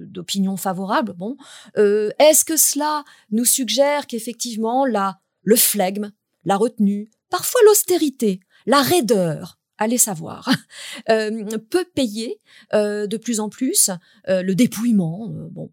d'opinion 0.07 0.57
favorable. 0.57 1.13
Bon, 1.15 1.37
est-ce 1.77 2.45
que 2.45 2.57
cela 2.57 3.05
nous 3.31 3.45
suggère 3.45 4.07
qu'effectivement 4.07 4.87
là, 4.87 5.19
le 5.43 5.57
flegme, 5.57 6.11
la 6.45 6.57
retenue, 6.57 7.11
parfois 7.31 7.61
l'austérité 7.67 8.41
la 8.67 8.83
raideur, 8.83 9.59
allez 9.79 9.99
savoir, 9.99 10.49
euh, 11.09 11.59
peut 11.71 11.87
payer 11.95 12.41
euh, 12.75 13.07
de 13.07 13.17
plus 13.17 13.41
en 13.41 13.49
plus, 13.49 13.91
euh, 14.29 14.43
le 14.43 14.55
dépouillement, 14.55 15.29
bon, 15.51 15.71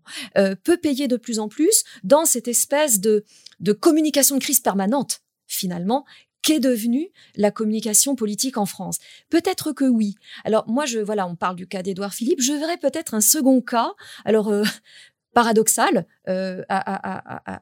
peut 0.64 0.78
payer 0.78 1.08
de 1.08 1.18
plus 1.18 1.40
en 1.40 1.48
plus 1.48 1.84
dans 2.04 2.26
cette 2.26 2.48
espèce 2.48 3.00
de, 3.00 3.26
communication 3.80 4.38
de 4.38 4.44
crise 4.44 4.60
permanente, 4.60 5.22
finalement, 5.48 6.06
qu'est 6.42 6.60
devenue 6.60 7.10
la 7.36 7.52
communication 7.52 8.16
politique 8.16 8.58
en 8.58 8.66
France 8.66 8.98
Peut-être 9.30 9.72
que 9.72 9.86
oui. 9.86 10.16
Alors 10.44 10.68
moi, 10.68 10.86
je 10.86 11.00
voilà, 11.00 11.26
on 11.26 11.38
parle 11.38 11.56
du 11.56 11.68
cas 11.68 11.82
d'Édouard 11.82 12.14
Philippe. 12.14 12.42
Je 12.42 12.52
verrais 12.52 12.78
peut-être 12.78 13.14
un 13.14 13.22
second 13.22 13.62
cas. 13.62 13.94
Alors 14.26 14.52
paradoxal, 15.34 16.06
euh, 16.30 16.64
à, 16.70 17.62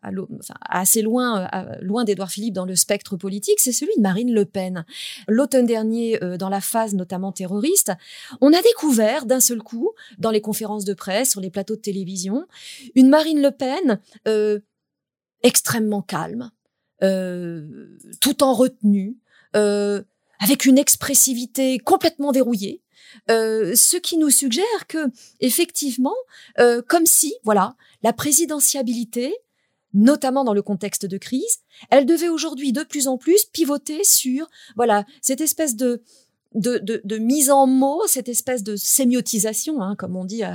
assez 0.70 1.02
loin, 1.02 1.50
loin 1.82 2.04
d'Édouard 2.04 2.30
Philippe 2.30 2.54
dans 2.54 2.66
le 2.66 2.76
spectre 2.76 3.18
politique, 3.18 3.60
c'est 3.60 3.72
celui 3.72 3.96
de 3.96 4.02
Marine 4.02 4.34
Le 4.34 4.46
Pen. 4.46 4.86
L'automne 5.28 5.66
dernier, 5.66 6.22
euh, 6.24 6.38
dans 6.38 6.50
la 6.50 6.62
phase 6.62 6.94
notamment 6.94 7.32
terroriste, 7.32 7.94
on 8.42 8.54
a 8.54 8.62
découvert 8.62 9.26
d'un 9.26 9.40
seul 9.40 9.62
coup, 9.62 9.92
dans 10.18 10.32
les 10.32 10.42
conférences 10.42 10.86
de 10.86 10.94
presse, 10.94 11.32
sur 11.32 11.42
les 11.42 11.50
plateaux 11.50 11.76
de 11.76 11.82
télévision, 11.82 12.46
une 12.96 13.10
Marine 13.10 13.42
Le 13.42 13.52
Pen 13.52 14.00
euh, 14.28 14.60
extrêmement 15.44 16.02
calme, 16.02 16.52
tout 18.20 18.44
en 18.44 18.54
retenue, 18.54 19.18
avec 19.54 20.66
une 20.66 20.78
expressivité 20.78 21.80
complètement 21.80 22.32
verrouillée, 22.32 22.82
euh, 23.30 23.76
ce 23.76 23.98
qui 23.98 24.18
nous 24.18 24.30
suggère 24.30 24.88
que 24.88 25.08
effectivement, 25.40 26.16
euh, 26.60 26.82
comme 26.88 27.06
si, 27.06 27.34
voilà, 27.44 27.76
la 28.04 28.14
présidentiabilité, 28.14 29.36
notamment 29.94 30.44
dans 30.44 30.54
le 30.54 30.62
contexte 30.62 31.06
de 31.06 31.18
crise, 31.18 31.60
elle 31.90 32.06
devait 32.06 32.30
aujourd'hui 32.30 32.72
de 32.72 32.84
plus 32.84 33.08
en 33.08 33.18
plus 33.18 33.46
pivoter 33.46 34.04
sur, 34.04 34.50
voilà, 34.76 35.06
cette 35.22 35.42
espèce 35.42 35.76
de 35.76 36.04
de, 36.54 37.02
de, 37.06 37.18
mise 37.18 37.50
en 37.50 37.66
mots, 37.66 38.06
cette 38.08 38.28
espèce 38.28 38.62
de 38.62 38.76
sémiotisation, 38.76 39.82
hein, 39.82 39.96
comme 39.96 40.18
on 40.18 40.26
dit 40.26 40.44
euh, 40.44 40.54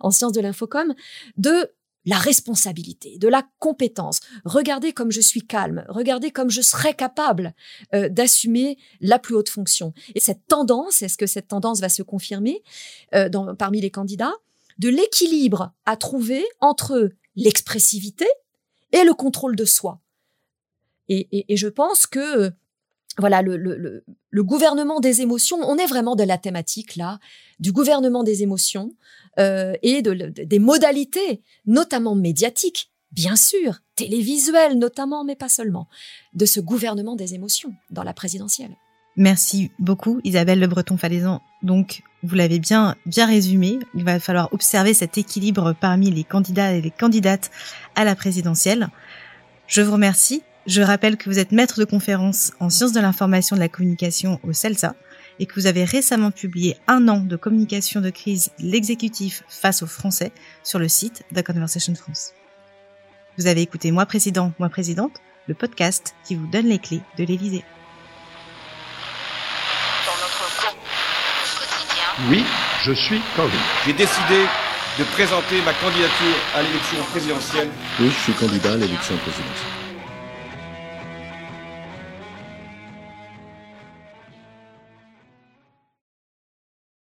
en 0.00 0.10
sciences 0.10 0.32
de 0.32 0.40
l'infocom, 0.40 0.94
de 1.38 1.72
la 2.08 2.16
responsabilité, 2.16 3.18
de 3.18 3.28
la 3.28 3.46
compétence. 3.58 4.20
Regardez 4.46 4.94
comme 4.94 5.12
je 5.12 5.20
suis 5.20 5.46
calme, 5.46 5.84
regardez 5.88 6.30
comme 6.30 6.50
je 6.50 6.62
serais 6.62 6.94
capable 6.94 7.54
euh, 7.94 8.08
d'assumer 8.08 8.78
la 9.02 9.18
plus 9.18 9.34
haute 9.34 9.50
fonction. 9.50 9.92
Et 10.14 10.20
cette 10.20 10.46
tendance, 10.46 11.02
est-ce 11.02 11.18
que 11.18 11.26
cette 11.26 11.48
tendance 11.48 11.80
va 11.80 11.90
se 11.90 12.02
confirmer 12.02 12.62
euh, 13.14 13.28
parmi 13.58 13.82
les 13.82 13.90
candidats, 13.90 14.32
de 14.78 14.88
l'équilibre 14.88 15.74
à 15.84 15.96
trouver 15.98 16.46
entre 16.60 17.10
l'expressivité 17.36 18.26
et 18.92 19.04
le 19.04 19.12
contrôle 19.12 19.54
de 19.54 19.66
soi. 19.66 20.00
Et 21.10 21.56
je 21.56 21.68
pense 21.68 22.06
que 22.06 22.52
voilà, 23.18 23.42
le, 23.42 23.56
le, 23.56 24.04
le, 24.30 24.42
gouvernement 24.44 25.00
des 25.00 25.20
émotions, 25.20 25.58
on 25.62 25.76
est 25.76 25.86
vraiment 25.86 26.16
de 26.16 26.22
la 26.22 26.38
thématique 26.38 26.96
là, 26.96 27.18
du 27.58 27.72
gouvernement 27.72 28.22
des 28.22 28.42
émotions 28.42 28.92
euh, 29.38 29.74
et 29.82 30.02
de, 30.02 30.12
des 30.14 30.58
modalités, 30.58 31.42
notamment 31.66 32.14
médiatiques, 32.14 32.90
bien 33.12 33.36
sûr, 33.36 33.80
télévisuelles 33.96 34.78
notamment, 34.78 35.24
mais 35.24 35.36
pas 35.36 35.48
seulement, 35.48 35.88
de 36.34 36.46
ce 36.46 36.60
gouvernement 36.60 37.16
des 37.16 37.34
émotions 37.34 37.72
dans 37.90 38.02
la 38.02 38.14
présidentielle. 38.14 38.76
Merci 39.16 39.72
beaucoup, 39.80 40.20
Isabelle 40.22 40.60
Le 40.60 40.68
Breton-Falaisan. 40.68 41.40
Donc, 41.64 42.02
vous 42.22 42.36
l'avez 42.36 42.60
bien, 42.60 42.94
bien 43.04 43.26
résumé. 43.26 43.80
Il 43.94 44.04
va 44.04 44.20
falloir 44.20 44.52
observer 44.52 44.94
cet 44.94 45.18
équilibre 45.18 45.74
parmi 45.80 46.10
les 46.12 46.22
candidats 46.22 46.72
et 46.72 46.80
les 46.80 46.92
candidates 46.92 47.50
à 47.96 48.04
la 48.04 48.14
présidentielle. 48.14 48.88
Je 49.66 49.82
vous 49.82 49.92
remercie 49.92 50.42
je 50.68 50.82
rappelle 50.82 51.16
que 51.16 51.30
vous 51.30 51.38
êtes 51.38 51.50
maître 51.50 51.80
de 51.80 51.86
conférence 51.86 52.52
en 52.60 52.68
sciences 52.68 52.92
de 52.92 53.00
l'information 53.00 53.56
et 53.56 53.58
de 53.58 53.64
la 53.64 53.70
communication 53.70 54.38
au 54.42 54.52
CELSA 54.52 54.94
et 55.40 55.46
que 55.46 55.54
vous 55.54 55.66
avez 55.66 55.82
récemment 55.82 56.30
publié 56.30 56.76
un 56.86 57.08
an 57.08 57.20
de 57.20 57.36
communication 57.36 58.02
de 58.02 58.10
crise 58.10 58.50
l'exécutif 58.58 59.44
face 59.48 59.82
aux 59.82 59.86
Français 59.86 60.30
sur 60.62 60.78
le 60.78 60.88
site 60.88 61.24
The 61.34 61.42
Conversation 61.42 61.94
France. 61.94 62.34
Vous 63.38 63.46
avez 63.46 63.62
écouté 63.62 63.90
Moi 63.92 64.04
Président, 64.04 64.52
Moi 64.58 64.68
Présidente, 64.68 65.16
le 65.46 65.54
podcast 65.54 66.14
qui 66.22 66.34
vous 66.34 66.46
donne 66.46 66.66
les 66.66 66.78
clés 66.78 67.00
de 67.16 67.24
l'Élysée. 67.24 67.64
Oui, 72.28 72.44
je 72.82 72.92
suis 72.92 73.20
candidat. 73.36 73.56
J'ai 73.86 73.92
décidé 73.94 74.44
de 74.98 75.04
présenter 75.14 75.62
ma 75.62 75.72
candidature 75.72 76.36
à 76.54 76.62
l'élection 76.62 77.02
présidentielle. 77.10 77.68
Oui, 78.00 78.10
je 78.10 78.20
suis 78.20 78.32
candidat 78.34 78.72
à 78.72 78.76
l'élection 78.76 79.16
présidentielle. 79.18 79.77